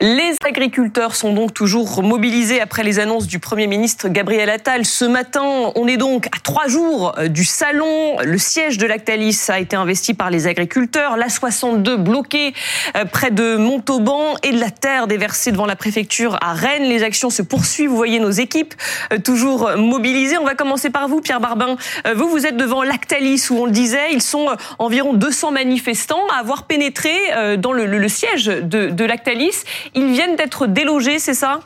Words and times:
Les 0.00 0.36
agriculteurs 0.46 1.16
sont 1.16 1.32
donc 1.32 1.52
toujours 1.52 2.04
mobilisés 2.04 2.60
après 2.60 2.84
les 2.84 3.00
annonces 3.00 3.26
du 3.26 3.40
Premier 3.40 3.66
ministre 3.66 4.08
Gabriel 4.08 4.48
Attal. 4.48 4.84
Ce 4.84 5.04
matin, 5.04 5.72
on 5.74 5.88
est 5.88 5.96
donc 5.96 6.26
à 6.26 6.38
trois 6.40 6.68
jours 6.68 7.16
du 7.28 7.44
salon. 7.44 8.16
Le 8.22 8.38
siège 8.38 8.78
de 8.78 8.86
Lactalis 8.86 9.46
a 9.48 9.58
été 9.58 9.74
investi 9.74 10.14
par 10.14 10.30
les 10.30 10.46
agriculteurs. 10.46 11.16
La 11.16 11.28
62 11.28 11.96
bloquée 11.96 12.54
euh, 12.94 13.06
près 13.06 13.32
de 13.32 13.56
Montauban 13.56 14.36
et 14.44 14.52
de 14.52 14.60
la 14.60 14.70
terre 14.70 15.08
déversée 15.08 15.50
devant 15.50 15.66
la 15.66 15.74
préfecture 15.74 16.38
à 16.42 16.52
Rennes. 16.52 16.84
Les 16.84 17.02
actions 17.02 17.30
se 17.30 17.42
poursuivent. 17.42 17.90
Vous 17.90 17.96
voyez 17.96 18.20
nos 18.20 18.30
équipes 18.30 18.74
euh, 19.12 19.18
toujours 19.18 19.72
mobilisées. 19.76 20.38
On 20.38 20.44
va 20.44 20.54
commencer 20.54 20.90
par 20.90 21.08
vous, 21.08 21.20
Pierre 21.20 21.40
Barbin. 21.40 21.76
Euh, 22.06 22.14
vous, 22.14 22.28
vous 22.28 22.46
êtes 22.46 22.56
devant 22.56 22.84
Lactalis 22.84 23.48
où 23.50 23.56
on 23.56 23.64
le 23.64 23.72
disait, 23.72 24.12
ils 24.12 24.22
sont 24.22 24.46
environ 24.78 25.12
200 25.12 25.50
manifestants 25.50 26.24
à 26.32 26.38
avoir 26.38 26.68
pénétré 26.68 27.10
dans 27.58 27.72
le, 27.72 28.08
siège 28.08 28.46
de 28.46 29.04
Lactalis. 29.04 29.64
Ils 29.94 30.12
viennent 30.12 30.36
d'être 30.36 30.66
délogés, 30.66 31.18
c'est 31.18 31.34
ça? 31.34 31.60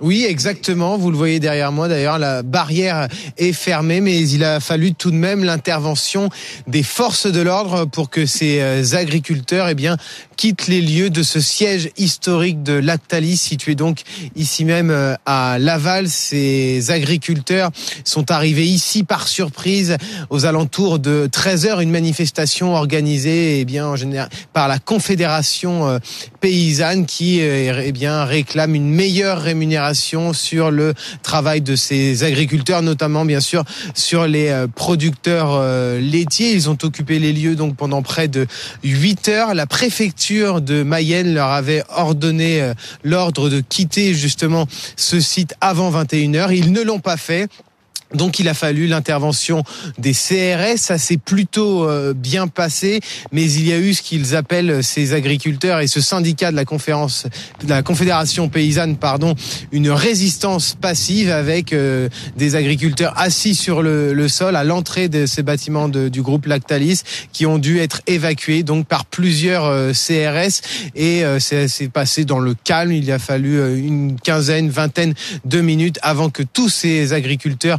Oui, 0.00 0.24
exactement. 0.26 0.96
Vous 0.96 1.10
le 1.10 1.16
voyez 1.16 1.40
derrière 1.40 1.72
moi. 1.72 1.86
D'ailleurs, 1.86 2.18
la 2.18 2.42
barrière 2.42 3.08
est 3.36 3.52
fermée, 3.52 4.00
mais 4.00 4.26
il 4.26 4.42
a 4.44 4.58
fallu 4.58 4.94
tout 4.94 5.10
de 5.10 5.16
même 5.16 5.44
l'intervention 5.44 6.30
des 6.66 6.82
forces 6.82 7.26
de 7.26 7.40
l'ordre 7.42 7.84
pour 7.84 8.08
que 8.08 8.24
ces 8.24 8.60
euh, 8.60 8.96
agriculteurs, 8.96 9.68
eh 9.68 9.74
bien, 9.74 9.98
quittent 10.40 10.68
les 10.68 10.80
lieux 10.80 11.10
de 11.10 11.22
ce 11.22 11.38
siège 11.38 11.90
historique 11.98 12.62
de 12.62 12.72
Lactalis, 12.72 13.36
situé 13.36 13.74
donc 13.74 14.04
ici 14.36 14.64
même 14.64 14.90
euh, 14.90 15.14
à 15.26 15.58
Laval. 15.58 16.08
Ces 16.08 16.90
agriculteurs 16.90 17.70
sont 18.04 18.30
arrivés 18.30 18.66
ici 18.66 19.04
par 19.04 19.28
surprise 19.28 19.98
aux 20.30 20.46
alentours 20.46 20.98
de 20.98 21.28
13 21.30 21.66
heures. 21.66 21.80
Une 21.80 21.90
manifestation 21.90 22.74
organisée, 22.74 23.60
eh 23.60 23.66
bien, 23.66 23.86
en 23.86 23.96
général, 23.96 24.30
par 24.54 24.66
la 24.66 24.78
Confédération 24.78 25.86
euh, 25.86 25.98
paysanne 26.40 27.04
qui, 27.04 27.40
eh 27.40 27.92
bien, 27.92 28.24
réclame 28.24 28.74
une 28.74 28.88
meilleure 28.88 29.42
rémunération 29.42 30.32
sur 30.32 30.70
le 30.70 30.94
travail 31.22 31.60
de 31.60 31.76
ces 31.76 32.24
agriculteurs, 32.24 32.80
notamment 32.80 33.26
bien 33.26 33.40
sûr 33.40 33.62
sur 33.94 34.26
les 34.26 34.48
euh, 34.48 34.66
producteurs 34.66 35.50
euh, 35.52 36.00
laitiers. 36.00 36.52
Ils 36.52 36.70
ont 36.70 36.78
occupé 36.82 37.18
les 37.18 37.34
lieux 37.34 37.56
donc 37.56 37.76
pendant 37.76 38.00
près 38.00 38.26
de 38.26 38.46
8 38.84 39.28
heures. 39.28 39.54
La 39.54 39.66
préfecture 39.66 40.29
de 40.30 40.82
Mayenne 40.84 41.34
leur 41.34 41.48
avait 41.48 41.82
ordonné 41.88 42.62
euh, 42.62 42.74
l'ordre 43.02 43.48
de 43.48 43.60
quitter 43.60 44.14
justement 44.14 44.66
ce 44.96 45.18
site 45.18 45.54
avant 45.60 45.90
21 45.90 46.34
heures. 46.34 46.52
Ils 46.52 46.72
ne 46.72 46.82
l'ont 46.82 47.00
pas 47.00 47.16
fait. 47.16 47.48
Donc 48.14 48.40
il 48.40 48.48
a 48.48 48.54
fallu 48.54 48.86
l'intervention 48.86 49.62
des 49.98 50.12
CRS, 50.12 50.78
ça 50.78 50.98
s'est 50.98 51.16
plutôt 51.16 51.88
euh, 51.88 52.12
bien 52.12 52.48
passé, 52.48 53.00
mais 53.30 53.44
il 53.44 53.66
y 53.68 53.72
a 53.72 53.78
eu 53.78 53.94
ce 53.94 54.02
qu'ils 54.02 54.34
appellent 54.34 54.82
ces 54.82 55.14
agriculteurs 55.14 55.80
et 55.80 55.86
ce 55.86 56.00
syndicat 56.00 56.50
de 56.50 56.56
la 56.56 56.64
conférence 56.64 57.26
de 57.64 57.68
la 57.68 57.82
Confédération 57.82 58.48
paysanne 58.48 58.96
pardon, 58.96 59.34
une 59.70 59.90
résistance 59.90 60.76
passive 60.80 61.30
avec 61.30 61.72
euh, 61.72 62.08
des 62.36 62.56
agriculteurs 62.56 63.14
assis 63.16 63.54
sur 63.54 63.80
le, 63.80 64.12
le 64.12 64.28
sol 64.28 64.56
à 64.56 64.64
l'entrée 64.64 65.08
de 65.08 65.26
ces 65.26 65.44
bâtiments 65.44 65.88
de, 65.88 66.08
du 66.08 66.22
groupe 66.22 66.46
Lactalis 66.46 67.02
qui 67.32 67.46
ont 67.46 67.58
dû 67.58 67.78
être 67.78 68.02
évacués 68.08 68.64
donc 68.64 68.86
par 68.86 69.04
plusieurs 69.04 69.66
euh, 69.66 69.92
CRS 69.92 70.62
et 70.96 71.22
ça 71.38 71.68
s'est 71.68 71.88
passé 71.88 72.24
dans 72.24 72.38
le 72.38 72.54
calme, 72.54 72.92
il 72.92 73.10
a 73.12 73.18
fallu 73.18 73.78
une 73.78 74.18
quinzaine, 74.18 74.68
vingtaine 74.68 75.14
de 75.44 75.60
minutes 75.60 75.98
avant 76.02 76.30
que 76.30 76.42
tous 76.42 76.68
ces 76.68 77.12
agriculteurs 77.12 77.78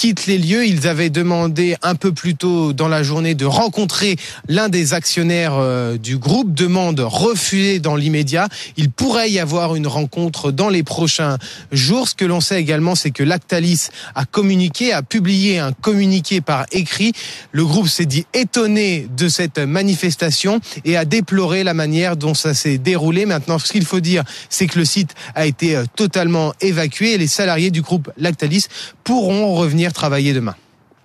quittent 0.00 0.24
les 0.24 0.38
lieux. 0.38 0.64
Ils 0.64 0.88
avaient 0.88 1.10
demandé 1.10 1.76
un 1.82 1.94
peu 1.94 2.10
plus 2.10 2.34
tôt 2.34 2.72
dans 2.72 2.88
la 2.88 3.02
journée 3.02 3.34
de 3.34 3.44
rencontrer 3.44 4.16
l'un 4.48 4.70
des 4.70 4.94
actionnaires 4.94 5.56
euh, 5.58 5.98
du 5.98 6.16
groupe. 6.16 6.54
Demande 6.54 7.00
refusée 7.00 7.80
dans 7.80 7.96
l'immédiat. 7.96 8.48
Il 8.78 8.90
pourrait 8.90 9.30
y 9.30 9.38
avoir 9.38 9.74
une 9.74 9.86
rencontre 9.86 10.52
dans 10.52 10.70
les 10.70 10.82
prochains 10.82 11.36
jours. 11.70 12.08
Ce 12.08 12.14
que 12.14 12.24
l'on 12.24 12.40
sait 12.40 12.58
également, 12.58 12.94
c'est 12.94 13.10
que 13.10 13.22
Lactalis 13.22 13.88
a 14.14 14.24
communiqué, 14.24 14.94
a 14.94 15.02
publié 15.02 15.58
un 15.58 15.72
communiqué 15.72 16.40
par 16.40 16.64
écrit. 16.72 17.12
Le 17.52 17.66
groupe 17.66 17.88
s'est 17.88 18.06
dit 18.06 18.24
étonné 18.32 19.06
de 19.14 19.28
cette 19.28 19.58
manifestation 19.58 20.60
et 20.86 20.96
a 20.96 21.04
déploré 21.04 21.62
la 21.62 21.74
manière 21.74 22.16
dont 22.16 22.32
ça 22.32 22.54
s'est 22.54 22.78
déroulé. 22.78 23.26
Maintenant, 23.26 23.58
ce 23.58 23.70
qu'il 23.70 23.84
faut 23.84 24.00
dire, 24.00 24.24
c'est 24.48 24.66
que 24.66 24.78
le 24.78 24.86
site 24.86 25.10
a 25.34 25.44
été 25.44 25.76
euh, 25.76 25.84
totalement 25.94 26.54
évacué 26.62 27.12
et 27.12 27.18
les 27.18 27.28
salariés 27.28 27.70
du 27.70 27.82
groupe 27.82 28.10
Lactalis 28.16 28.64
pourront 29.04 29.54
revenir 29.56 29.89
travailler 29.92 30.32
demain. 30.32 30.54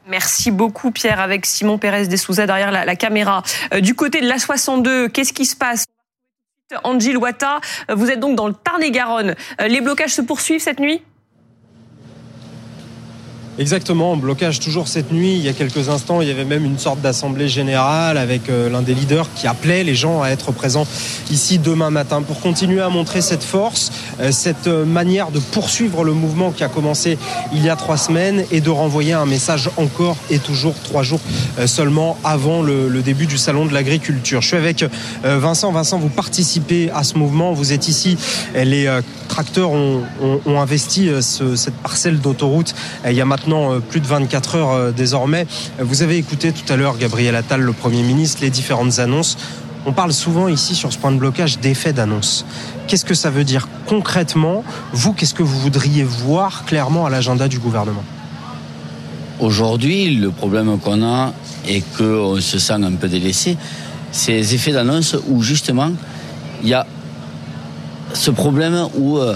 Merci 0.08 0.52
beaucoup 0.52 0.92
Pierre 0.92 1.20
avec 1.20 1.46
Simon 1.46 1.78
Pérez 1.80 2.08
Dessouza 2.08 2.46
derrière 2.46 2.72
la, 2.72 2.86
la 2.86 2.96
caméra. 2.96 3.42
Euh, 3.74 3.82
du 3.82 3.96
côté 3.96 4.22
de 4.22 4.28
la 4.28 4.38
62, 4.38 5.08
qu'est-ce 5.10 5.34
qui 5.34 5.46
se 5.46 5.56
passe? 5.56 5.86
Angie 6.84 7.16
Wata, 7.16 7.60
euh, 7.90 7.96
vous 7.96 8.10
êtes 8.10 8.20
donc 8.20 8.36
dans 8.36 8.48
le 8.48 8.54
Tarn-et-Garonne. 8.54 9.36
Euh, 9.62 9.68
les 9.68 9.82
blocages 9.82 10.14
se 10.14 10.22
poursuivent 10.22 10.62
cette 10.62 10.80
nuit? 10.80 11.02
Exactement, 13.58 14.18
blocage 14.18 14.60
toujours 14.60 14.90
cette 14.90 15.14
nuit. 15.14 15.36
Il 15.36 15.42
y 15.42 15.48
a 15.48 15.54
quelques 15.54 15.88
instants, 15.88 16.20
il 16.20 16.28
y 16.28 16.32
avait 16.32 16.44
même 16.44 16.66
une 16.66 16.78
sorte 16.78 17.00
d'assemblée 17.00 17.48
générale 17.48 18.18
avec 18.18 18.50
euh, 18.50 18.70
l'un 18.70 18.82
des 18.82 18.94
leaders 18.94 19.30
qui 19.34 19.48
appelait 19.48 19.86
les 19.86 19.96
gens 19.96 20.22
à 20.22 20.28
être 20.28 20.52
présents 20.52 20.86
ici 21.32 21.58
demain 21.58 21.90
matin 21.90 22.22
pour 22.22 22.42
continuer 22.42 22.82
à 22.82 22.90
montrer 22.90 23.22
cette 23.22 23.44
force, 23.44 23.94
euh, 24.20 24.34
cette 24.34 24.68
euh, 24.68 24.84
manière 24.84 25.32
de 25.32 25.40
poursuivre 25.40 26.04
le 26.04 26.12
mouvement 26.12 26.52
qui 26.52 26.66
a 26.66 26.68
commencé 26.68 27.18
il 27.54 27.64
y 27.64 27.70
a 27.70 27.78
trois 27.78 27.96
semaines 27.96 28.44
et 28.52 28.60
de 28.60 28.70
renvoyer 28.70 29.14
un 29.14 29.26
message 29.26 29.70
encore 29.78 30.18
et 30.30 30.40
toujours 30.40 30.76
trois 30.84 31.04
jours 31.04 31.22
seulement 31.66 32.18
avant 32.26 32.62
le, 32.62 33.02
début 33.02 33.26
du 33.26 33.38
salon 33.38 33.66
de 33.66 33.74
l'agriculture. 33.74 34.42
Je 34.42 34.48
suis 34.48 34.58
avec 34.58 34.84
Vincent. 35.24 35.72
Vincent, 35.72 36.00
vous 36.00 36.10
participez 36.10 36.90
à 36.92 37.04
ce 37.04 37.18
mouvement. 37.18 37.54
Vous 37.54 37.72
êtes 37.72 37.88
ici. 37.88 38.18
Les 38.56 38.90
tracteurs 39.36 39.72
ont, 39.72 40.02
investi 40.48 41.10
cette 41.20 41.76
parcelle 41.76 42.20
d'autoroute 42.20 42.74
il 43.06 43.12
y 43.18 43.20
a 43.20 43.26
maintenant 43.26 43.74
euh, 43.74 43.80
plus 43.80 44.00
de 44.00 44.08
24 44.08 44.56
heures 44.56 44.72
euh, 44.72 44.92
désormais. 44.92 45.46
Vous 45.78 46.04
avez 46.04 46.16
écouté 46.16 46.54
tout 46.54 46.72
à 46.72 46.78
l'heure 46.78 46.98
Gabriel 46.98 47.36
Attal, 47.36 47.60
le 47.60 47.74
Premier 47.74 48.02
ministre, 48.02 48.44
les 48.44 48.50
différentes 48.50 49.00
annonces. 49.00 49.38
On 49.86 49.92
parle 49.92 50.14
souvent 50.14 50.48
ici 50.48 50.74
sur 50.74 50.94
ce 50.94 50.98
point 50.98 51.12
de 51.12 51.18
blocage 51.18 51.60
d'effet 51.60 51.92
d'annonce. 51.92 52.46
Qu'est-ce 52.88 53.04
que 53.04 53.14
ça 53.14 53.30
veut 53.30 53.44
dire 53.44 53.68
concrètement? 53.88 54.64
Vous, 54.94 55.12
qu'est-ce 55.12 55.34
que 55.34 55.44
vous 55.44 55.60
voudriez 55.60 56.04
voir 56.04 56.64
clairement 56.64 57.06
à 57.06 57.10
l'agenda 57.10 57.50
du 57.50 57.60
gouvernement? 57.60 58.06
Aujourd'hui, 59.42 60.16
le 60.16 60.32
problème 60.32 60.80
qu'on 60.80 61.04
a 61.04 61.34
et 61.68 61.84
qu'on 61.98 62.40
se 62.40 62.58
sent 62.58 62.82
un 62.82 62.94
peu 62.94 63.10
délaissé, 63.10 63.58
c'est 64.14 64.32
les 64.32 64.56
effets 64.56 64.72
d'annonce 64.72 65.18
où 65.28 65.44
justement 65.44 65.92
il 66.64 66.70
y 66.70 66.74
a 66.74 66.88
ce 68.16 68.32
problème 68.32 68.88
où 68.96 69.18
euh, 69.18 69.36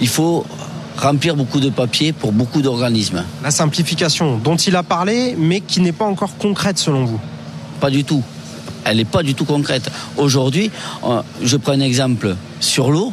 il 0.00 0.08
faut 0.08 0.44
remplir 0.96 1.36
beaucoup 1.36 1.60
de 1.60 1.70
papiers 1.70 2.12
pour 2.12 2.32
beaucoup 2.32 2.62
d'organismes. 2.62 3.22
La 3.42 3.50
simplification 3.50 4.38
dont 4.38 4.56
il 4.56 4.74
a 4.74 4.82
parlé, 4.82 5.36
mais 5.38 5.60
qui 5.60 5.80
n'est 5.80 5.92
pas 5.92 6.06
encore 6.06 6.36
concrète 6.36 6.78
selon 6.78 7.04
vous? 7.04 7.20
Pas 7.80 7.90
du 7.90 8.04
tout. 8.04 8.22
Elle 8.84 8.96
n'est 8.96 9.04
pas 9.04 9.22
du 9.22 9.34
tout 9.34 9.44
concrète. 9.44 9.90
Aujourd'hui, 10.16 10.70
euh, 11.04 11.22
je 11.42 11.56
prends 11.56 11.72
un 11.72 11.80
exemple 11.80 12.36
sur 12.60 12.90
l'eau. 12.90 13.12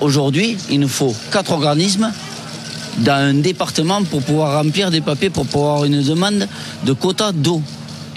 Aujourd'hui, 0.00 0.56
il 0.70 0.80
nous 0.80 0.88
faut 0.88 1.14
quatre 1.32 1.52
organismes 1.52 2.10
dans 2.98 3.12
un 3.12 3.34
département 3.34 4.02
pour 4.04 4.22
pouvoir 4.22 4.62
remplir 4.62 4.90
des 4.90 5.00
papiers, 5.00 5.30
pour 5.30 5.46
pouvoir 5.46 5.74
avoir 5.74 5.84
une 5.86 6.02
demande 6.02 6.46
de 6.84 6.92
quota 6.92 7.32
d'eau. 7.32 7.62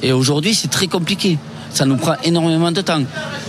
Et 0.02 0.12
aujourd'hui, 0.12 0.54
c'est 0.54 0.70
très 0.70 0.88
compliqué. 0.88 1.38
Ça 1.72 1.86
nous 1.86 1.98
prend 1.98 2.16
énormément 2.24 2.72
de 2.72 2.82
temps. 2.82 3.02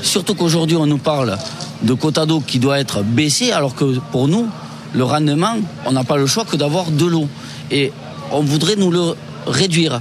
Surtout 0.03 0.35
qu'aujourd'hui, 0.35 0.77
on 0.77 0.87
nous 0.87 0.99
parle 0.99 1.37
de 1.85 1.95
quota 1.95 2.27
d'eau 2.27 2.41
qui 2.41 2.59
doit 2.59 2.79
être 2.79 3.03
baissé, 3.03 3.53
alors 3.53 3.75
que 3.75 3.99
pour 4.11 4.29
nous, 4.29 4.49
le 4.95 5.05
rendement, 5.05 5.57
on 5.87 5.93
n'a 5.93 6.05
pas 6.05 6.17
le 6.17 6.27
choix 6.27 6.45
que 6.45 6.57
d'avoir 6.57 6.91
de 6.91 7.05
l'eau. 7.05 7.29
Et 7.71 7.93
on 8.33 8.41
voudrait 8.41 8.77
nous 8.77 8.91
le 8.91 9.15
réduire. 9.47 10.01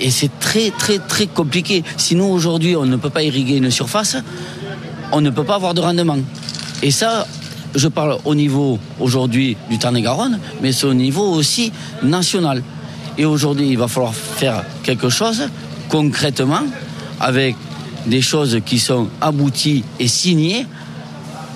Et 0.00 0.10
c'est 0.10 0.30
très 0.38 0.70
très 0.70 0.98
très 0.98 1.26
compliqué. 1.26 1.82
Sinon 1.96 2.30
aujourd'hui 2.30 2.76
on 2.76 2.86
ne 2.86 2.96
peut 2.96 3.10
pas 3.10 3.22
irriguer 3.24 3.56
une 3.56 3.70
surface, 3.70 4.16
on 5.12 5.20
ne 5.20 5.30
peut 5.30 5.44
pas 5.44 5.56
avoir 5.56 5.74
de 5.74 5.80
rendement. 5.80 6.18
Et 6.82 6.92
ça, 6.92 7.26
je 7.74 7.88
parle 7.88 8.18
au 8.24 8.34
niveau 8.34 8.78
aujourd'hui 9.00 9.56
du 9.68 9.78
Tarn-et-Garonne, 9.78 10.38
mais 10.62 10.72
c'est 10.72 10.86
au 10.86 10.94
niveau 10.94 11.24
aussi 11.32 11.72
national. 12.02 12.62
Et 13.16 13.24
aujourd'hui, 13.24 13.70
il 13.70 13.78
va 13.78 13.88
falloir 13.88 14.14
faire 14.14 14.64
quelque 14.84 15.08
chose 15.08 15.48
concrètement 15.88 16.62
avec 17.18 17.56
des 18.06 18.22
choses 18.22 18.60
qui 18.64 18.78
sont 18.78 19.08
abouties 19.20 19.82
et 19.98 20.06
signées, 20.06 20.66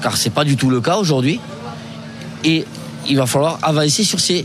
car 0.02 0.16
c'est 0.16 0.31
pas 0.31 0.44
du 0.44 0.56
tout 0.56 0.70
le 0.70 0.81
cas 0.81 0.96
aujourd'hui. 0.96 1.40
Et 2.44 2.64
il 3.08 3.16
va 3.16 3.26
falloir 3.26 3.58
avancer 3.62 4.04
sur 4.04 4.20
ces 4.20 4.44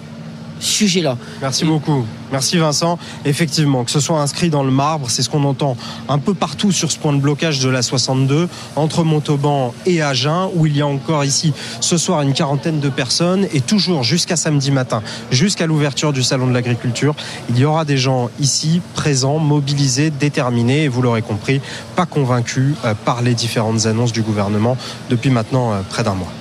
sujet-là. 0.59 1.17
Merci 1.41 1.65
beaucoup. 1.65 2.05
Merci 2.31 2.57
Vincent. 2.57 2.99
Effectivement, 3.25 3.83
que 3.85 3.91
ce 3.91 3.99
soit 3.99 4.19
inscrit 4.19 4.49
dans 4.49 4.63
le 4.63 4.71
marbre, 4.71 5.09
c'est 5.09 5.23
ce 5.23 5.29
qu'on 5.29 5.45
entend 5.45 5.77
un 6.09 6.19
peu 6.19 6.33
partout 6.33 6.71
sur 6.71 6.91
ce 6.91 6.97
point 6.97 7.13
de 7.13 7.21
blocage 7.21 7.59
de 7.59 7.69
la 7.69 7.81
62, 7.81 8.49
entre 8.75 9.03
Montauban 9.03 9.73
et 9.85 10.01
Agen, 10.01 10.49
où 10.55 10.65
il 10.65 10.75
y 10.75 10.81
a 10.81 10.87
encore 10.87 11.23
ici 11.23 11.53
ce 11.79 11.97
soir 11.97 12.21
une 12.21 12.33
quarantaine 12.33 12.79
de 12.79 12.89
personnes, 12.89 13.47
et 13.53 13.61
toujours 13.61 14.03
jusqu'à 14.03 14.35
samedi 14.35 14.71
matin, 14.71 15.01
jusqu'à 15.31 15.67
l'ouverture 15.67 16.11
du 16.11 16.23
Salon 16.23 16.47
de 16.47 16.53
l'Agriculture, 16.53 17.15
il 17.49 17.57
y 17.57 17.65
aura 17.65 17.85
des 17.85 17.97
gens 17.97 18.29
ici 18.39 18.81
présents, 18.93 19.39
mobilisés, 19.39 20.09
déterminés, 20.09 20.83
et 20.83 20.87
vous 20.89 21.01
l'aurez 21.01 21.21
compris, 21.21 21.61
pas 21.95 22.05
convaincus 22.05 22.75
euh, 22.83 22.93
par 23.05 23.21
les 23.21 23.33
différentes 23.33 23.85
annonces 23.85 24.11
du 24.11 24.21
gouvernement 24.21 24.77
depuis 25.09 25.29
maintenant 25.29 25.71
euh, 25.71 25.81
près 25.89 26.03
d'un 26.03 26.13
mois. 26.13 26.31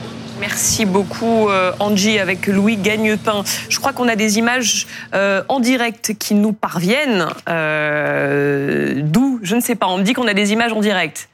Merci 0.40 0.84
beaucoup 0.84 1.48
euh, 1.48 1.72
Angie 1.80 2.18
avec 2.18 2.46
Louis 2.46 2.76
Gagnepin. 2.76 3.42
Je 3.68 3.78
crois 3.78 3.92
qu'on 3.92 4.08
a 4.08 4.16
des 4.16 4.38
images 4.38 4.86
euh, 5.14 5.42
en 5.48 5.60
direct 5.60 6.14
qui 6.18 6.34
nous 6.34 6.52
parviennent. 6.52 7.26
Euh, 7.48 9.00
D'où 9.02 9.40
Je 9.42 9.56
ne 9.56 9.60
sais 9.60 9.74
pas. 9.74 9.86
On 9.86 9.98
me 9.98 10.02
dit 10.02 10.12
qu'on 10.12 10.26
a 10.26 10.34
des 10.34 10.52
images 10.52 10.72
en 10.72 10.80
direct 10.80 11.28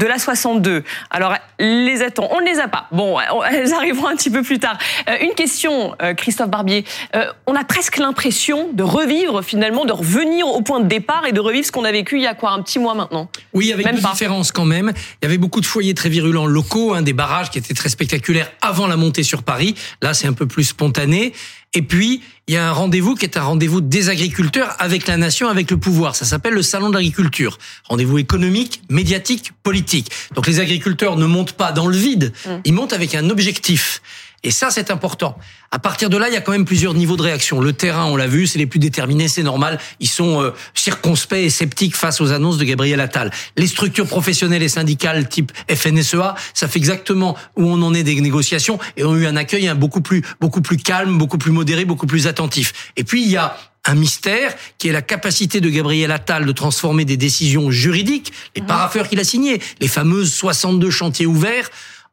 de 0.00 0.06
la 0.06 0.18
62. 0.18 0.82
Alors, 1.10 1.34
les 1.58 2.02
attend. 2.02 2.28
On 2.32 2.40
ne 2.40 2.46
les 2.46 2.58
a 2.58 2.68
pas. 2.68 2.88
Bon, 2.90 3.18
elles 3.52 3.72
arriveront 3.72 4.08
un 4.08 4.16
petit 4.16 4.30
peu 4.30 4.42
plus 4.42 4.58
tard. 4.58 4.78
Euh, 5.08 5.16
une 5.20 5.34
question, 5.34 5.94
euh, 6.02 6.14
Christophe 6.14 6.48
Barbier. 6.48 6.84
Euh, 7.14 7.26
on 7.46 7.54
a 7.54 7.64
presque 7.64 7.98
l'impression 7.98 8.70
de 8.72 8.82
revivre, 8.82 9.42
finalement, 9.42 9.84
de 9.84 9.92
revenir 9.92 10.48
au 10.48 10.62
point 10.62 10.80
de 10.80 10.88
départ 10.88 11.26
et 11.26 11.32
de 11.32 11.40
revivre 11.40 11.66
ce 11.66 11.72
qu'on 11.72 11.84
a 11.84 11.92
vécu 11.92 12.16
il 12.16 12.22
y 12.22 12.26
a 12.26 12.34
quoi, 12.34 12.52
un 12.52 12.62
petit 12.62 12.78
mois 12.78 12.94
maintenant? 12.94 13.30
Oui, 13.52 13.72
avec 13.72 13.84
Même 13.84 14.00
pas. 14.00 14.10
différences 14.12 14.52
quand 14.52 14.64
même. 14.64 14.92
Il 15.20 15.24
y 15.24 15.26
avait 15.26 15.38
beaucoup 15.38 15.60
de 15.60 15.66
foyers 15.66 15.94
très 15.94 16.08
virulents 16.08 16.46
locaux, 16.46 16.94
hein, 16.94 17.02
des 17.02 17.12
barrages 17.12 17.50
qui 17.50 17.58
étaient 17.58 17.74
très 17.74 17.90
spectaculaires 17.90 18.50
avant 18.62 18.86
la 18.86 18.96
montée 18.96 19.22
sur 19.22 19.42
Paris. 19.42 19.74
Là, 20.00 20.14
c'est 20.14 20.26
un 20.26 20.32
peu 20.32 20.46
plus 20.46 20.64
spontané. 20.64 21.34
Et 21.72 21.82
puis, 21.82 22.20
il 22.48 22.54
y 22.54 22.56
a 22.56 22.68
un 22.68 22.72
rendez-vous 22.72 23.14
qui 23.14 23.24
est 23.24 23.36
un 23.36 23.42
rendez-vous 23.42 23.80
des 23.80 24.08
agriculteurs 24.08 24.74
avec 24.80 25.06
la 25.06 25.16
nation, 25.16 25.48
avec 25.48 25.70
le 25.70 25.76
pouvoir. 25.76 26.16
Ça 26.16 26.24
s'appelle 26.24 26.54
le 26.54 26.62
Salon 26.62 26.88
de 26.88 26.94
l'agriculture. 26.94 27.58
Rendez-vous 27.84 28.18
économique, 28.18 28.82
médiatique, 28.88 29.52
politique. 29.62 29.89
Donc 30.34 30.46
les 30.46 30.60
agriculteurs 30.60 31.16
ne 31.16 31.26
montent 31.26 31.52
pas 31.52 31.72
dans 31.72 31.86
le 31.86 31.96
vide, 31.96 32.32
ils 32.64 32.72
montent 32.72 32.92
avec 32.92 33.14
un 33.14 33.30
objectif. 33.30 34.00
Et 34.42 34.50
ça, 34.50 34.70
c'est 34.70 34.90
important. 34.90 35.36
À 35.70 35.78
partir 35.78 36.08
de 36.08 36.16
là, 36.16 36.28
il 36.28 36.34
y 36.34 36.36
a 36.36 36.40
quand 36.40 36.52
même 36.52 36.64
plusieurs 36.64 36.94
niveaux 36.94 37.16
de 37.16 37.22
réaction. 37.22 37.60
Le 37.60 37.74
terrain, 37.74 38.06
on 38.06 38.16
l'a 38.16 38.26
vu, 38.26 38.46
c'est 38.46 38.58
les 38.58 38.66
plus 38.66 38.78
déterminés, 38.78 39.28
c'est 39.28 39.42
normal. 39.42 39.78
Ils 40.00 40.08
sont 40.08 40.40
euh, 40.40 40.54
circonspects 40.72 41.34
et 41.34 41.50
sceptiques 41.50 41.94
face 41.94 42.22
aux 42.22 42.32
annonces 42.32 42.56
de 42.56 42.64
Gabriel 42.64 43.00
Attal. 43.00 43.30
Les 43.58 43.66
structures 43.66 44.06
professionnelles 44.06 44.62
et 44.62 44.68
syndicales 44.68 45.28
type 45.28 45.52
FNSEA, 45.68 46.34
ça 46.54 46.68
fait 46.68 46.78
exactement 46.78 47.36
où 47.56 47.64
on 47.64 47.82
en 47.82 47.92
est 47.92 48.02
des 48.02 48.18
négociations 48.18 48.78
et 48.96 49.04
ont 49.04 49.14
eu 49.14 49.26
un 49.26 49.36
accueil 49.36 49.68
hein, 49.68 49.74
beaucoup 49.74 50.00
plus, 50.00 50.22
beaucoup 50.40 50.62
plus 50.62 50.78
calme, 50.78 51.18
beaucoup 51.18 51.38
plus 51.38 51.52
modéré, 51.52 51.84
beaucoup 51.84 52.06
plus 52.06 52.26
attentif. 52.26 52.92
Et 52.96 53.04
puis 53.04 53.22
il 53.22 53.30
y 53.30 53.36
a 53.36 53.58
un 53.84 53.94
mystère 53.94 54.54
qui 54.78 54.88
est 54.88 54.92
la 54.92 55.02
capacité 55.02 55.60
de 55.60 55.68
Gabriel 55.68 56.10
Attal 56.10 56.44
de 56.44 56.52
transformer 56.52 57.04
des 57.04 57.16
décisions 57.16 57.70
juridiques, 57.70 58.32
les 58.54 58.62
paraffeurs 58.62 59.08
qu'il 59.08 59.20
a 59.20 59.24
signés, 59.24 59.60
les 59.80 59.88
fameuses 59.88 60.32
62 60.32 60.90
chantiers 60.90 61.26
ouverts, 61.26 61.70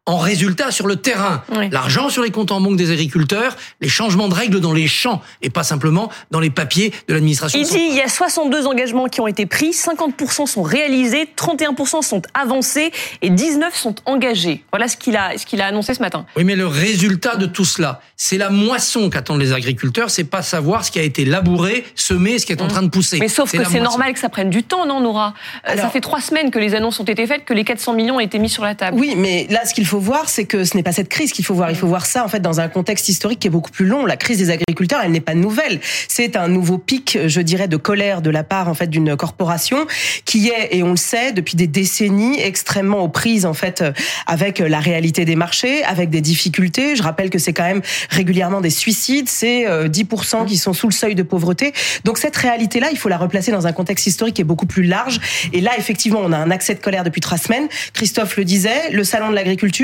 en 0.07 0.17
résultat 0.17 0.71
sur 0.71 0.87
le 0.87 0.95
terrain. 0.95 1.43
Oui. 1.55 1.69
L'argent 1.69 2.09
sur 2.09 2.23
les 2.23 2.31
comptes 2.31 2.51
en 2.51 2.61
banque 2.61 2.77
des 2.77 2.91
agriculteurs, 2.91 3.55
les 3.81 3.89
changements 3.89 4.29
de 4.29 4.33
règles 4.33 4.59
dans 4.61 4.73
les 4.73 4.87
champs 4.87 5.21
et 5.41 5.49
pas 5.49 5.63
simplement 5.63 6.09
dans 6.31 6.39
les 6.39 6.49
papiers 6.49 6.91
de 7.07 7.13
l'administration. 7.13 7.59
Il 7.59 7.67
dit 7.67 7.87
il 7.89 7.95
y 7.95 8.01
a 8.01 8.07
62 8.07 8.65
engagements 8.67 9.07
qui 9.07 9.19
ont 9.21 9.27
été 9.27 9.45
pris, 9.45 9.71
50% 9.71 10.47
sont 10.47 10.63
réalisés, 10.63 11.29
31% 11.37 12.01
sont 12.01 12.21
avancés 12.33 12.91
et 13.21 13.29
19 13.29 13.75
sont 13.75 13.95
engagés. 14.05 14.63
Voilà 14.71 14.87
ce 14.87 14.95
qu'il 14.95 15.17
a, 15.17 15.37
ce 15.37 15.45
qu'il 15.45 15.61
a 15.61 15.67
annoncé 15.67 15.93
ce 15.93 15.99
matin. 16.01 16.25
Oui, 16.37 16.45
mais 16.45 16.55
le 16.55 16.67
résultat 16.67 17.35
de 17.35 17.45
tout 17.45 17.65
cela, 17.65 18.01
c'est 18.15 18.37
la 18.37 18.49
moisson 18.49 19.09
qu'attendent 19.09 19.41
les 19.41 19.51
agriculteurs. 19.51 20.09
C'est 20.09 20.23
pas 20.23 20.41
savoir 20.41 20.85
ce 20.85 20.91
qui 20.91 20.99
a 20.99 21.03
été 21.03 21.25
labouré, 21.25 21.85
semé, 21.95 22.39
ce 22.39 22.45
qui 22.45 22.53
est 22.53 22.61
en 22.61 22.67
train 22.67 22.81
de 22.81 22.89
pousser. 22.89 23.19
Mais 23.19 23.27
sauf 23.27 23.51
que 23.51 23.63
c'est 23.69 23.81
normal 23.81 24.13
que 24.13 24.19
ça 24.19 24.29
prenne 24.29 24.49
du 24.49 24.63
temps, 24.63 24.85
non, 24.85 25.01
Nora? 25.01 25.33
Euh, 25.69 25.75
Ça 25.75 25.89
fait 25.89 26.01
trois 26.01 26.21
semaines 26.21 26.49
que 26.49 26.59
les 26.59 26.75
annonces 26.75 26.99
ont 27.01 27.03
été 27.03 27.27
faites, 27.27 27.43
que 27.43 27.53
les 27.53 27.65
400 27.65 27.91
millions 27.93 28.15
ont 28.15 28.19
été 28.21 28.39
mis 28.39 28.49
sur 28.49 28.63
la 28.63 28.73
table. 28.73 28.97
Oui, 28.97 29.15
mais 29.17 29.47
là, 29.49 29.65
ce 29.65 29.73
qu'il 29.73 29.85
faut 29.85 29.96
voir, 29.99 30.29
c'est 30.29 30.45
que 30.45 30.63
ce 30.63 30.75
n'est 30.75 30.83
pas 30.83 30.91
cette 30.91 31.09
crise 31.09 31.31
qu'il 31.31 31.45
faut 31.45 31.53
voir. 31.53 31.69
Il 31.69 31.75
faut 31.75 31.87
voir 31.87 32.05
ça, 32.05 32.23
en 32.23 32.27
fait, 32.27 32.39
dans 32.39 32.59
un 32.59 32.67
contexte 32.67 33.09
historique 33.09 33.39
qui 33.39 33.47
est 33.47 33.51
beaucoup 33.51 33.71
plus 33.71 33.85
long. 33.85 34.05
La 34.05 34.17
crise 34.17 34.37
des 34.37 34.49
agriculteurs, 34.49 35.01
elle 35.03 35.11
n'est 35.11 35.19
pas 35.19 35.33
nouvelle. 35.33 35.79
C'est 36.07 36.35
un 36.35 36.47
nouveau 36.47 36.77
pic, 36.77 37.17
je 37.25 37.41
dirais, 37.41 37.67
de 37.67 37.77
colère 37.77 38.21
de 38.21 38.29
la 38.29 38.43
part, 38.43 38.67
en 38.67 38.73
fait, 38.73 38.87
d'une 38.87 39.15
corporation 39.15 39.85
qui 40.25 40.49
est, 40.49 40.75
et 40.75 40.83
on 40.83 40.91
le 40.91 40.97
sait, 40.97 41.31
depuis 41.31 41.55
des 41.55 41.67
décennies, 41.67 42.39
extrêmement 42.39 42.99
aux 42.99 43.09
prises, 43.09 43.45
en 43.45 43.53
fait, 43.53 43.81
euh, 43.81 43.91
avec 44.25 44.59
la 44.59 44.79
réalité 44.79 45.25
des 45.25 45.35
marchés, 45.35 45.83
avec 45.83 46.09
des 46.09 46.21
difficultés. 46.21 46.95
Je 46.95 47.03
rappelle 47.03 47.29
que 47.29 47.39
c'est 47.39 47.53
quand 47.53 47.63
même 47.63 47.81
régulièrement 48.09 48.61
des 48.61 48.69
suicides. 48.69 49.29
C'est 49.29 49.67
euh, 49.67 49.87
10% 49.87 50.45
qui 50.45 50.57
sont 50.57 50.73
sous 50.73 50.87
le 50.87 50.93
seuil 50.93 51.15
de 51.15 51.23
pauvreté. 51.23 51.73
Donc, 52.03 52.17
cette 52.17 52.35
réalité-là, 52.35 52.89
il 52.91 52.97
faut 52.97 53.09
la 53.09 53.17
replacer 53.17 53.51
dans 53.51 53.67
un 53.67 53.73
contexte 53.73 54.07
historique 54.07 54.35
qui 54.35 54.41
est 54.41 54.45
beaucoup 54.45 54.65
plus 54.65 54.83
large. 54.83 55.19
Et 55.53 55.61
là, 55.61 55.71
effectivement, 55.77 56.21
on 56.23 56.31
a 56.31 56.37
un 56.37 56.51
accès 56.51 56.75
de 56.75 56.79
colère 56.79 57.03
depuis 57.03 57.21
trois 57.21 57.37
semaines. 57.37 57.67
Christophe 57.93 58.37
le 58.37 58.45
disait, 58.45 58.91
le 58.91 59.03
salon 59.03 59.29
de 59.29 59.35
l'agriculture, 59.35 59.76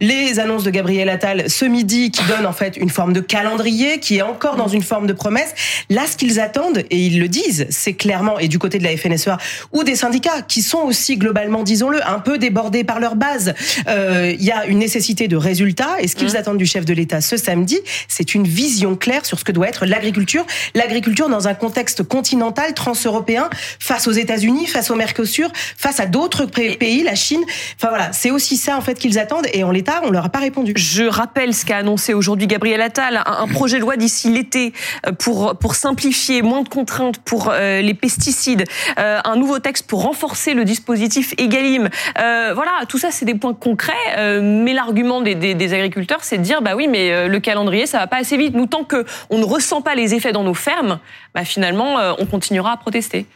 les 0.00 0.38
annonces 0.40 0.64
de 0.64 0.70
Gabriel 0.70 1.08
Attal 1.08 1.48
ce 1.50 1.64
midi 1.64 2.10
qui 2.10 2.22
donnent 2.24 2.46
en 2.46 2.52
fait 2.52 2.76
une 2.76 2.90
forme 2.90 3.12
de 3.12 3.20
calendrier, 3.20 3.98
qui 4.00 4.18
est 4.18 4.22
encore 4.22 4.56
dans 4.56 4.68
une 4.68 4.82
forme 4.82 5.06
de 5.06 5.12
promesse. 5.12 5.54
Là, 5.90 6.02
ce 6.10 6.16
qu'ils 6.16 6.40
attendent, 6.40 6.78
et 6.90 6.98
ils 6.98 7.18
le 7.20 7.28
disent, 7.28 7.66
c'est 7.70 7.94
clairement, 7.94 8.38
et 8.38 8.48
du 8.48 8.58
côté 8.58 8.78
de 8.78 8.84
la 8.84 8.96
FNSEA 8.96 9.36
ou 9.72 9.84
des 9.84 9.96
syndicats, 9.96 10.42
qui 10.46 10.62
sont 10.62 10.78
aussi 10.78 11.16
globalement, 11.16 11.62
disons-le, 11.62 12.06
un 12.06 12.18
peu 12.20 12.38
débordés 12.38 12.84
par 12.84 13.00
leur 13.00 13.16
base, 13.16 13.54
euh, 13.88 14.32
il 14.38 14.44
y 14.44 14.50
a 14.52 14.66
une 14.66 14.78
nécessité 14.78 15.28
de 15.28 15.36
résultats. 15.36 15.96
Et 16.00 16.08
ce 16.08 16.16
qu'ils 16.16 16.36
attendent 16.36 16.58
du 16.58 16.66
chef 16.66 16.84
de 16.84 16.94
l'État 16.94 17.20
ce 17.20 17.36
samedi, 17.36 17.78
c'est 18.08 18.34
une 18.34 18.46
vision 18.46 18.96
claire 18.96 19.24
sur 19.26 19.38
ce 19.38 19.44
que 19.44 19.52
doit 19.52 19.68
être 19.68 19.86
l'agriculture. 19.86 20.46
L'agriculture 20.74 21.28
dans 21.28 21.48
un 21.48 21.54
contexte 21.54 22.02
continental, 22.02 22.74
transeuropéen, 22.74 23.48
face 23.80 24.06
aux 24.06 24.12
États-Unis, 24.12 24.66
face 24.66 24.90
au 24.90 24.94
Mercosur, 24.94 25.50
face 25.76 26.00
à 26.00 26.06
d'autres 26.06 26.46
pa- 26.46 26.76
pays, 26.78 27.02
la 27.02 27.14
Chine. 27.14 27.42
Enfin 27.76 27.88
voilà, 27.88 28.12
c'est 28.12 28.30
aussi 28.30 28.56
ça 28.56 28.76
en 28.76 28.80
fait 28.80 28.94
qu'ils 28.98 29.18
attendent. 29.18 29.33
Et 29.52 29.64
en 29.64 29.70
l'état, 29.70 30.00
on 30.04 30.10
leur 30.10 30.26
a 30.26 30.28
pas 30.28 30.38
répondu. 30.38 30.72
Je 30.76 31.04
rappelle 31.04 31.54
ce 31.54 31.64
qu'a 31.64 31.78
annoncé 31.78 32.14
aujourd'hui 32.14 32.46
Gabriel 32.46 32.80
Attal, 32.80 33.22
un, 33.26 33.46
projet 33.48 33.76
de 33.76 33.82
loi 33.82 33.96
d'ici 33.96 34.32
l'été 34.32 34.72
euh, 35.06 35.12
pour 35.12 35.56
pour 35.58 35.74
simplifier, 35.74 36.42
moins 36.42 36.62
de 36.62 36.68
contraintes 36.68 37.18
pour 37.18 37.50
euh, 37.50 37.80
les 37.80 37.94
pesticides, 37.94 38.64
euh, 38.98 39.20
un 39.24 39.36
nouveau 39.36 39.58
texte 39.58 39.86
pour 39.86 40.02
renforcer 40.02 40.54
le 40.54 40.64
dispositif 40.64 41.34
Egalim. 41.38 41.88
Euh, 42.18 42.52
voilà, 42.54 42.72
tout 42.88 42.98
ça 42.98 43.10
c'est 43.10 43.24
des 43.24 43.34
points 43.34 43.54
concrets, 43.54 43.92
mais 44.40 44.72
l'argument 44.72 45.20
des, 45.20 45.34
des, 45.34 45.54
des 45.54 45.74
agriculteurs 45.74 46.22
c'est 46.22 46.38
de 46.38 46.42
dire 46.42 46.62
bah 46.62 46.76
oui 46.76 46.88
mais 46.88 47.28
le 47.28 47.40
calendrier 47.40 47.86
ça 47.86 47.98
va 47.98 48.06
pas 48.06 48.18
assez 48.18 48.36
vite. 48.36 48.54
Nous 48.54 48.66
tant 48.66 48.84
que 48.84 49.04
on 49.30 49.38
ne 49.38 49.44
ressent 49.44 49.82
pas 49.82 49.94
les 49.94 50.14
effets 50.14 50.32
dans 50.32 50.44
nos 50.44 50.54
fermes, 50.54 50.98
bah 51.34 51.44
finalement 51.44 51.96
on 52.18 52.26
continuera 52.26 52.72
à 52.72 52.76
protester. 52.76 53.26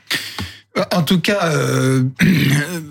En 0.93 1.03
tout 1.03 1.21
cas, 1.21 1.51
euh, 1.53 2.05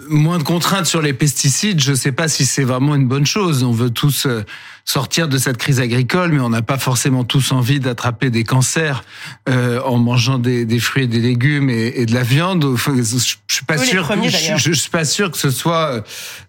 moins 0.09 0.37
de 0.37 0.43
contraintes 0.43 0.85
sur 0.85 1.01
les 1.01 1.13
pesticides, 1.13 1.81
je 1.81 1.91
ne 1.91 1.95
sais 1.95 2.11
pas 2.11 2.27
si 2.27 2.45
c'est 2.45 2.63
vraiment 2.63 2.95
une 2.95 3.07
bonne 3.07 3.25
chose. 3.25 3.63
On 3.63 3.71
veut 3.71 3.89
tous 3.89 4.25
euh, 4.25 4.43
sortir 4.85 5.27
de 5.27 5.37
cette 5.37 5.57
crise 5.57 5.79
agricole, 5.81 6.31
mais 6.31 6.39
on 6.39 6.49
n'a 6.49 6.61
pas 6.61 6.77
forcément 6.77 7.23
tous 7.25 7.51
envie 7.51 7.79
d'attraper 7.81 8.29
des 8.29 8.43
cancers 8.45 9.03
euh, 9.49 9.81
en 9.81 9.97
mangeant 9.97 10.39
des, 10.39 10.63
des 10.65 10.79
fruits 10.79 11.03
et 11.03 11.07
des 11.07 11.19
légumes 11.19 11.69
et, 11.69 11.93
et 11.95 12.05
de 12.05 12.13
la 12.13 12.23
viande. 12.23 12.63
Enfin, 12.63 12.93
je, 12.95 13.01
je 13.03 13.53
suis 13.53 13.65
pas 13.65 13.75
les 13.75 13.85
sûr. 13.85 14.03
premiers, 14.03 14.29
je, 14.29 14.37
d'ailleurs. 14.37 14.57
je, 14.57 14.71
je 14.71 14.79
suis 14.79 14.89
pas 14.89 15.03
sûr 15.03 15.29
que 15.29 15.37
ce 15.37 15.49
soit 15.49 16.03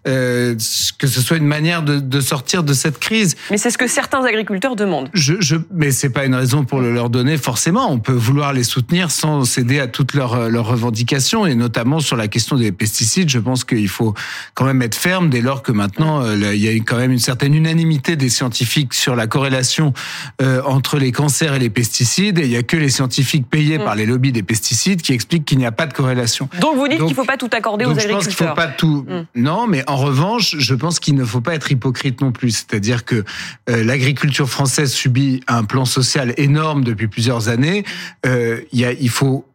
euh, 0.07 0.55
que 0.97 1.07
ce 1.07 1.21
soit 1.21 1.37
une 1.37 1.47
manière 1.47 1.83
de, 1.83 1.99
de 1.99 2.21
sortir 2.21 2.63
de 2.63 2.73
cette 2.73 2.99
crise. 2.99 3.35
Mais 3.51 3.57
c'est 3.57 3.71
ce 3.71 3.77
que 3.77 3.87
certains 3.87 4.23
agriculteurs 4.23 4.75
demandent. 4.77 5.09
Je, 5.13 5.33
je, 5.41 5.57
mais 5.73 5.91
c'est 5.91 6.09
pas 6.11 6.23
une 6.25 6.35
raison 6.35 6.63
pour 6.63 6.79
le 6.79 6.93
leur 6.93 7.09
donner 7.09 7.37
forcément. 7.37 7.91
On 7.91 7.99
peut 7.99 8.13
vouloir 8.13 8.53
les 8.53 8.63
soutenir 8.63 9.11
sans 9.11 9.43
céder 9.43 9.79
à 9.79 9.87
toutes 9.87 10.13
leurs, 10.13 10.49
leurs 10.49 10.67
revendications 10.67 11.45
et 11.45 11.55
notamment 11.55 11.99
sur 11.99 12.15
la 12.15 12.29
question 12.29 12.55
des 12.55 12.71
pesticides. 12.71 13.29
Je 13.29 13.39
pense 13.39 13.48
qu'il 13.55 13.87
faut 13.87 14.13
quand 14.53 14.65
même 14.65 14.81
être 14.81 14.95
ferme 14.95 15.29
dès 15.29 15.41
lors 15.41 15.63
que 15.63 15.71
maintenant 15.71 16.21
euh, 16.21 16.53
il 16.53 16.61
y 16.61 16.67
a 16.67 16.73
quand 16.73 16.97
même 16.97 17.11
une 17.11 17.19
certaine 17.19 17.53
unanimité 17.53 18.15
des 18.15 18.29
scientifiques 18.29 18.93
sur 18.93 19.15
la 19.15 19.27
corrélation 19.27 19.93
euh, 20.41 20.61
entre 20.65 20.97
les 20.97 21.11
cancers 21.11 21.53
et 21.53 21.59
les 21.59 21.69
pesticides. 21.69 22.39
Et 22.39 22.45
il 22.45 22.51
y 22.51 22.57
a 22.57 22.63
que 22.63 22.77
les 22.77 22.89
scientifiques 22.89 23.49
payés 23.49 23.77
Mm. 23.77 23.83
par 23.83 23.95
les 23.95 24.05
lobbies 24.05 24.31
des 24.31 24.43
pesticides 24.43 25.01
qui 25.01 25.13
expliquent 25.13 25.45
qu'il 25.45 25.57
n'y 25.57 25.65
a 25.65 25.71
pas 25.71 25.87
de 25.87 25.93
corrélation. 25.93 26.49
Donc 26.59 26.75
vous 26.75 26.87
dites 26.87 27.03
qu'il 27.05 27.15
faut 27.15 27.25
pas 27.25 27.37
tout 27.37 27.49
accorder 27.51 27.85
aux 27.85 27.89
je 27.97 28.07
pense 28.07 28.27
qu'il 28.27 28.35
faut 28.35 28.43
agriculteurs. 28.43 28.55
pas 28.55 28.67
tout. 28.67 29.05
Mm. 29.07 29.41
Non, 29.41 29.67
mais 29.67 29.83
en 29.87 29.97
revanche, 29.97 30.55
je 30.57 30.75
pense 30.75 30.99
qu'il 30.99 31.15
ne 31.15 31.25
faut 31.25 31.41
pas 31.41 31.55
être 31.55 31.71
hypocrite 31.71 32.21
non 32.21 32.31
plus. 32.31 32.51
C'est-à-dire 32.51 33.05
que 33.05 33.23
euh, 33.69 33.83
l'agriculture 33.83 34.49
française 34.49 34.91
subit 34.91 35.41
un 35.47 35.63
plan 35.63 35.85
social 35.85 36.33
énorme 36.37 36.83
depuis 36.83 37.07
plusieurs 37.07 37.49
années. 37.49 37.83
Euh, 38.25 38.61
il 38.71 38.79
y 38.79 38.85
a, 38.85 38.91
il 38.93 39.09
faut 39.09 39.45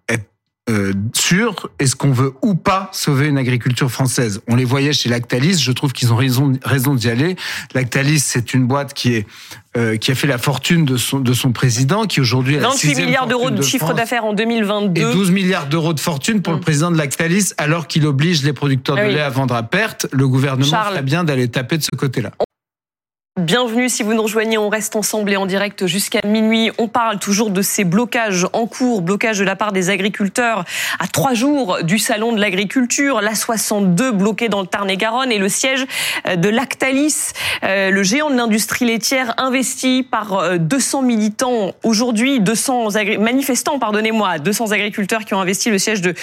euh, 0.70 0.94
sûr, 1.12 1.68
est-ce 1.78 1.94
qu'on 1.94 2.12
veut 2.12 2.32
ou 2.40 2.54
pas 2.54 2.88
sauver 2.92 3.26
une 3.28 3.36
agriculture 3.36 3.90
française 3.90 4.40
On 4.48 4.56
les 4.56 4.64
voyait 4.64 4.94
chez 4.94 5.10
Lactalis, 5.10 5.58
je 5.58 5.72
trouve 5.72 5.92
qu'ils 5.92 6.10
ont 6.10 6.16
raison, 6.16 6.54
raison 6.64 6.94
d'y 6.94 7.10
aller. 7.10 7.36
Lactalis, 7.74 8.20
c'est 8.20 8.54
une 8.54 8.66
boîte 8.66 8.94
qui 8.94 9.14
est 9.14 9.26
euh, 9.76 9.96
qui 9.96 10.10
a 10.10 10.14
fait 10.14 10.26
la 10.26 10.38
fortune 10.38 10.86
de 10.86 10.96
son 10.96 11.20
de 11.20 11.32
son 11.34 11.52
président, 11.52 12.04
qui 12.06 12.20
aujourd'hui 12.20 12.56
a 12.56 12.60
la 12.60 12.68
28 12.68 12.78
sixième 12.78 13.06
milliards 13.06 13.26
d'euros 13.26 13.50
de 13.50 13.60
chiffre 13.60 13.92
d'affaires 13.92 14.24
en 14.24 14.32
et 14.32 14.36
2022. 14.36 15.12
12 15.12 15.30
milliards 15.32 15.66
d'euros 15.66 15.92
de 15.92 16.00
fortune 16.00 16.40
pour 16.40 16.54
Mm. 16.54 16.56
le 16.56 16.60
président 16.62 16.90
de 16.90 16.96
Lactalis, 16.96 17.52
alors 17.58 17.86
qu'il 17.86 18.06
oblige 18.06 18.42
les 18.42 18.52
producteurs 18.54 18.96
Ah 18.98 19.06
de 19.06 19.12
lait 19.12 19.20
à 19.20 19.28
vendre 19.28 19.54
à 19.54 19.64
perte. 19.64 20.06
Le 20.12 20.26
gouvernement 20.28 20.70
Charles. 20.70 20.92
ferait 20.92 21.02
bien 21.02 21.24
d'aller 21.24 21.48
taper 21.48 21.76
de 21.76 21.82
ce 21.82 21.94
côté-là. 21.94 22.30
Bienvenue 23.40 23.88
si 23.88 24.04
vous 24.04 24.14
nous 24.14 24.22
rejoignez, 24.22 24.58
on 24.58 24.68
reste 24.68 24.94
ensemble 24.94 25.32
et 25.32 25.36
en 25.36 25.44
direct 25.44 25.88
jusqu'à 25.88 26.20
minuit. 26.24 26.70
On 26.78 26.86
parle 26.86 27.18
toujours 27.18 27.50
de 27.50 27.62
ces 27.62 27.82
blocages 27.82 28.46
en 28.52 28.68
cours, 28.68 29.02
blocages 29.02 29.40
de 29.40 29.44
la 29.44 29.56
part 29.56 29.72
des 29.72 29.90
agriculteurs 29.90 30.64
à 31.00 31.08
trois 31.08 31.34
jours 31.34 31.82
du 31.82 31.98
salon 31.98 32.32
de 32.32 32.40
l'agriculture, 32.40 33.20
la 33.20 33.34
62 33.34 34.12
bloquée 34.12 34.48
dans 34.48 34.60
le 34.60 34.68
Tarn-et-Garonne 34.68 35.32
et 35.32 35.38
le 35.38 35.48
siège 35.48 35.84
euh, 36.28 36.36
de 36.36 36.48
Lactalis, 36.48 37.32
euh, 37.64 37.90
le 37.90 38.04
géant 38.04 38.30
de 38.30 38.36
l'industrie 38.36 38.84
laitière 38.84 39.34
investi 39.36 40.06
par 40.08 40.56
200 40.56 41.02
euh, 41.02 41.04
militants 41.04 41.72
aujourd'hui, 41.82 42.38
200 42.38 42.90
manifestants, 43.18 43.80
pardonnez-moi, 43.80 44.38
200 44.38 44.70
agriculteurs 44.70 45.24
qui 45.24 45.34
ont 45.34 45.40
investi 45.40 45.70
le 45.70 45.78
siège 45.78 46.02
de, 46.02 46.14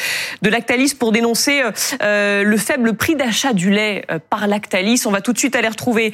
Lactalis 0.43 0.95
pour 0.97 1.11
dénoncer 1.11 1.61
le 2.01 2.57
faible 2.57 2.93
prix 2.93 3.15
d'achat 3.15 3.51
du 3.51 3.69
lait 3.69 4.05
par 4.29 4.47
Lactalis. 4.47 5.03
On 5.05 5.11
va 5.11 5.19
tout 5.19 5.33
de 5.33 5.37
suite 5.37 5.57
aller 5.57 5.67
retrouver 5.67 6.13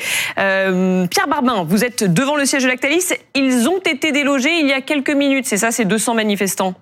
Pierre 1.10 1.28
Barbin, 1.28 1.64
vous 1.64 1.84
êtes 1.84 2.04
devant 2.04 2.36
le 2.36 2.46
siège 2.46 2.64
de 2.64 2.68
Lactalis. 2.68 3.14
Ils 3.36 3.68
ont 3.70 3.80
été 3.80 4.12
délogés 4.12 4.60
il 4.60 4.68
y 4.68 4.74
a 4.74 4.82
quelques 4.82 5.12
minutes, 5.12 5.46
c'est 5.46 5.58
ça, 5.58 5.72
ces 5.72 5.86
200 5.86 6.16
manifestants? 6.16 6.76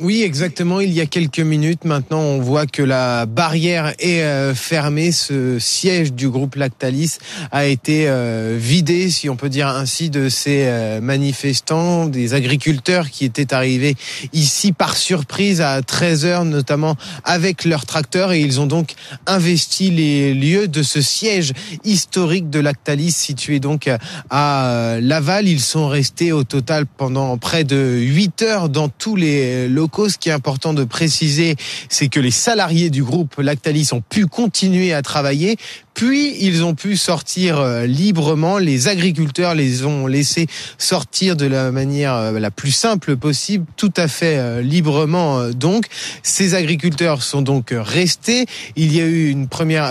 Oui, 0.00 0.24
exactement. 0.24 0.80
Il 0.80 0.92
y 0.92 1.00
a 1.00 1.06
quelques 1.06 1.38
minutes 1.38 1.84
maintenant, 1.84 2.18
on 2.18 2.40
voit 2.40 2.66
que 2.66 2.82
la 2.82 3.26
barrière 3.26 3.94
est 4.00 4.22
euh, 4.22 4.52
fermée. 4.52 5.12
Ce 5.12 5.60
siège 5.60 6.12
du 6.12 6.28
groupe 6.28 6.56
Lactalis 6.56 7.18
a 7.52 7.66
été 7.66 8.08
euh, 8.08 8.58
vidé, 8.60 9.08
si 9.08 9.30
on 9.30 9.36
peut 9.36 9.48
dire 9.48 9.68
ainsi, 9.68 10.10
de 10.10 10.28
ces 10.28 10.64
euh, 10.66 11.00
manifestants, 11.00 12.06
des 12.06 12.34
agriculteurs 12.34 13.08
qui 13.08 13.24
étaient 13.24 13.54
arrivés 13.54 13.94
ici 14.32 14.72
par 14.72 14.96
surprise 14.96 15.60
à 15.60 15.80
13 15.80 16.24
heures, 16.24 16.44
notamment 16.44 16.96
avec 17.22 17.64
leurs 17.64 17.86
tracteurs, 17.86 18.32
et 18.32 18.40
ils 18.40 18.60
ont 18.60 18.66
donc 18.66 18.94
investi 19.28 19.92
les 19.92 20.34
lieux 20.34 20.66
de 20.66 20.82
ce 20.82 21.02
siège 21.02 21.52
historique 21.84 22.50
de 22.50 22.58
Lactalis 22.58 23.12
situé 23.12 23.60
donc 23.60 23.88
à 24.28 24.96
Laval. 25.00 25.46
Ils 25.46 25.60
sont 25.60 25.86
restés 25.86 26.32
au 26.32 26.42
total 26.42 26.84
pendant 26.84 27.38
près 27.38 27.62
de 27.62 27.76
8 28.00 28.42
heures 28.42 28.68
dans 28.68 28.88
tous 28.88 29.14
les 29.14 29.68
locaux 29.68 29.83
ce 30.08 30.18
qui 30.18 30.28
est 30.28 30.32
important 30.32 30.74
de 30.74 30.84
préciser, 30.84 31.56
c'est 31.88 32.08
que 32.08 32.20
les 32.20 32.30
salariés 32.30 32.90
du 32.90 33.02
groupe 33.02 33.36
Lactalis 33.38 33.90
ont 33.92 34.00
pu 34.00 34.26
continuer 34.26 34.92
à 34.92 35.02
travailler, 35.02 35.56
puis 35.94 36.34
ils 36.40 36.64
ont 36.64 36.74
pu 36.74 36.96
sortir 36.96 37.58
euh, 37.58 37.86
librement. 37.86 38.58
Les 38.58 38.88
agriculteurs 38.88 39.54
les 39.54 39.84
ont 39.84 40.06
laissés 40.06 40.46
sortir 40.76 41.36
de 41.36 41.46
la 41.46 41.70
manière 41.70 42.14
euh, 42.14 42.38
la 42.40 42.50
plus 42.50 42.72
simple 42.72 43.16
possible, 43.16 43.64
tout 43.76 43.92
à 43.96 44.08
fait 44.08 44.36
euh, 44.36 44.60
librement. 44.60 45.50
Donc, 45.50 45.86
ces 46.22 46.54
agriculteurs 46.54 47.22
sont 47.22 47.42
donc 47.42 47.72
restés. 47.72 48.46
Il 48.76 48.94
y 48.94 49.00
a 49.00 49.04
eu 49.04 49.28
une 49.28 49.48
première 49.48 49.84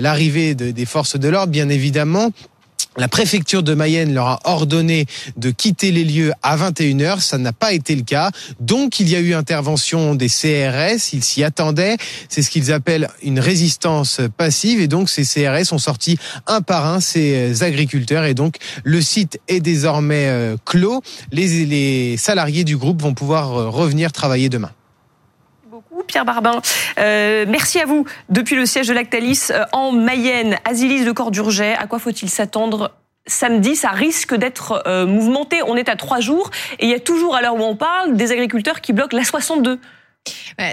l'arrivée 0.00 0.54
des 0.54 0.86
forces 0.86 1.18
de 1.18 1.28
l'ordre, 1.28 1.52
bien 1.52 1.68
évidemment. 1.68 2.30
La 2.98 3.08
préfecture 3.08 3.62
de 3.62 3.72
Mayenne 3.72 4.12
leur 4.12 4.26
a 4.26 4.40
ordonné 4.44 5.06
de 5.38 5.50
quitter 5.50 5.92
les 5.92 6.04
lieux 6.04 6.32
à 6.42 6.58
21h. 6.58 7.20
Ça 7.20 7.38
n'a 7.38 7.54
pas 7.54 7.72
été 7.72 7.96
le 7.96 8.02
cas. 8.02 8.30
Donc, 8.60 9.00
il 9.00 9.08
y 9.08 9.16
a 9.16 9.20
eu 9.20 9.32
intervention 9.32 10.14
des 10.14 10.28
CRS. 10.28 11.14
Ils 11.14 11.24
s'y 11.24 11.42
attendaient. 11.42 11.96
C'est 12.28 12.42
ce 12.42 12.50
qu'ils 12.50 12.70
appellent 12.70 13.08
une 13.22 13.40
résistance 13.40 14.20
passive. 14.36 14.80
Et 14.80 14.88
donc, 14.88 15.08
ces 15.08 15.24
CRS 15.24 15.72
ont 15.72 15.78
sorti 15.78 16.18
un 16.46 16.60
par 16.60 16.86
un 16.86 17.00
ces 17.00 17.62
agriculteurs. 17.62 18.24
Et 18.24 18.34
donc, 18.34 18.56
le 18.84 19.00
site 19.00 19.40
est 19.48 19.60
désormais 19.60 20.26
euh, 20.28 20.56
clos. 20.66 21.02
Les, 21.30 21.64
les 21.64 22.18
salariés 22.18 22.64
du 22.64 22.76
groupe 22.76 23.00
vont 23.00 23.14
pouvoir 23.14 23.56
euh, 23.56 23.68
revenir 23.70 24.12
travailler 24.12 24.50
demain. 24.50 24.70
Pierre 26.06 26.24
Barbin. 26.24 26.60
Euh, 26.98 27.44
merci 27.48 27.80
à 27.80 27.86
vous. 27.86 28.04
Depuis 28.28 28.56
le 28.56 28.66
siège 28.66 28.88
de 28.88 28.94
Lactalis 28.94 29.48
euh, 29.50 29.64
en 29.72 29.92
Mayenne, 29.92 30.58
Asilis 30.64 31.04
de 31.04 31.12
Cordurget, 31.12 31.74
à 31.74 31.86
quoi 31.86 31.98
faut-il 31.98 32.28
s'attendre 32.28 32.92
samedi, 33.26 33.76
ça 33.76 33.90
risque 33.90 34.34
d'être 34.34 34.82
euh, 34.86 35.06
mouvementé. 35.06 35.60
On 35.66 35.76
est 35.76 35.88
à 35.88 35.96
trois 35.96 36.20
jours 36.20 36.50
et 36.78 36.86
il 36.86 36.90
y 36.90 36.94
a 36.94 37.00
toujours, 37.00 37.36
à 37.36 37.42
l'heure 37.42 37.54
où 37.54 37.62
on 37.62 37.76
parle, 37.76 38.16
des 38.16 38.32
agriculteurs 38.32 38.80
qui 38.80 38.92
bloquent 38.92 39.16
la 39.16 39.24
62. 39.24 39.78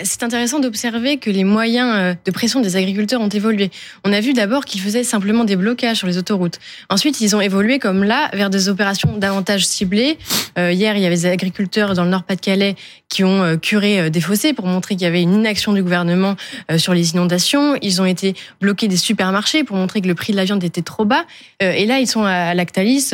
C'est 0.04 0.24
intéressant 0.24 0.60
d'observer 0.60 1.18
que 1.18 1.30
les 1.30 1.44
moyens 1.44 1.90
euh, 1.96 2.14
de 2.26 2.32
pression 2.32 2.62
des 2.62 2.76
agriculteurs 2.76 3.22
ont 3.22 3.30
évolué. 3.30 3.72
On 4.04 4.14
a 4.14 4.20
vu 4.20 4.34
d'abord 4.34 4.66
qu'ils 4.66 4.82
faisaient 4.82 5.04
simplement 5.04 5.44
des 5.46 5.56
blocages 5.56 5.98
sur 5.98 6.08
les 6.08 6.18
autoroutes. 6.18 6.60
Ensuite, 6.90 7.22
ils 7.22 7.36
ont 7.36 7.42
évolué 7.42 7.80
comme 7.80 8.04
là 8.04 8.30
vers 8.34 8.50
des 8.50 8.70
opérations 8.70 9.18
davantage 9.18 9.66
ciblées. 9.66 10.18
Euh, 10.58 10.72
hier, 10.72 10.96
il 10.96 11.02
y 11.02 11.06
avait 11.06 11.16
des 11.16 11.26
agriculteurs 11.26 11.94
dans 11.94 12.04
le 12.04 12.10
Nord-Pas-de-Calais 12.10 12.76
qui 13.08 13.24
ont 13.24 13.44
euh, 13.44 13.58
curé 13.58 14.10
des 14.10 14.22
fossés 14.22 14.54
pour 14.54 14.68
montrer 14.68 14.96
qu'il 14.96 15.04
y 15.04 15.08
avait 15.08 15.22
une 15.22 15.34
inaction 15.34 15.74
du 15.74 15.82
gouvernement 15.82 16.36
sur 16.78 16.94
les 16.94 17.12
inondations. 17.12 17.76
Ils 17.82 18.02
ont 18.02 18.06
été 18.06 18.36
bloqués 18.62 18.88
des 18.88 18.98
supermarchés 18.98 19.64
pour 19.64 19.78
montrer 19.78 20.02
que 20.02 20.08
le 20.08 20.16
prix 20.16 20.34
de 20.34 20.38
la 20.38 20.46
viande 20.46 20.64
était 20.64 20.82
trop 20.82 21.06
bas. 21.06 21.26
Et 21.60 21.86
là, 21.86 22.00
ils 22.00 22.08
sont 22.08 22.24
à 22.24 22.54
Lactalis 22.54 23.12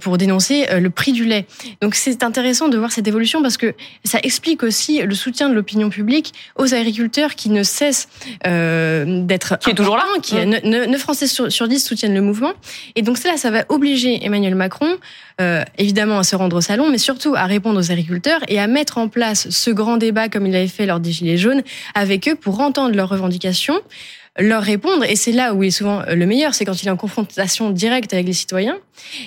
pour 0.00 0.18
dénoncer 0.18 0.66
le 0.78 0.90
prix 0.90 1.12
du 1.12 1.24
lait. 1.24 1.46
Donc 1.80 1.94
c'est 1.94 2.22
intéressant 2.22 2.68
de 2.68 2.78
voir 2.78 2.92
cette 2.92 3.08
évolution 3.08 3.42
parce 3.42 3.56
que 3.56 3.74
ça 4.04 4.18
explique 4.22 4.62
aussi 4.62 5.02
le 5.02 5.14
soutien 5.14 5.48
de 5.48 5.54
publique 5.64 6.32
aux 6.56 6.74
agriculteurs 6.74 7.34
qui 7.34 7.50
ne 7.50 7.62
cessent 7.62 8.08
euh, 8.46 9.22
d'être 9.22 9.58
qui 9.58 9.70
est 9.70 9.74
toujours 9.74 9.96
là, 9.96 10.04
qui 10.22 10.34
mmh. 10.36 10.60
9 10.64 11.00
Français 11.00 11.26
sur, 11.26 11.50
sur 11.50 11.68
10 11.68 11.80
soutiennent 11.80 12.14
le 12.14 12.22
mouvement, 12.22 12.52
et 12.94 13.02
donc 13.02 13.18
cela, 13.18 13.36
ça 13.36 13.50
va 13.50 13.64
obliger 13.68 14.24
Emmanuel 14.24 14.54
Macron 14.54 14.96
euh, 15.40 15.64
évidemment 15.78 16.18
à 16.18 16.22
se 16.22 16.36
rendre 16.36 16.56
au 16.56 16.60
salon, 16.60 16.90
mais 16.90 16.98
surtout 16.98 17.34
à 17.34 17.44
répondre 17.46 17.80
aux 17.80 17.90
agriculteurs 17.90 18.40
et 18.46 18.60
à 18.60 18.68
mettre 18.68 18.98
en 18.98 19.08
place 19.08 19.50
ce 19.50 19.70
grand 19.70 19.96
débat 19.96 20.28
comme 20.28 20.46
il 20.46 20.52
l'avait 20.52 20.68
fait 20.68 20.86
lors 20.86 21.00
des 21.00 21.10
Gilets 21.10 21.38
jaunes 21.38 21.62
avec 21.94 22.28
eux 22.28 22.36
pour 22.36 22.60
entendre 22.60 22.94
leurs 22.94 23.08
revendications 23.08 23.80
leur 24.38 24.62
répondre. 24.62 25.04
Et 25.04 25.16
c'est 25.16 25.32
là 25.32 25.54
où 25.54 25.62
il 25.62 25.68
est 25.68 25.70
souvent 25.70 26.02
le 26.08 26.26
meilleur, 26.26 26.54
c'est 26.54 26.64
quand 26.64 26.82
il 26.82 26.88
est 26.88 26.90
en 26.90 26.96
confrontation 26.96 27.70
directe 27.70 28.12
avec 28.12 28.26
les 28.26 28.32
citoyens. 28.32 28.78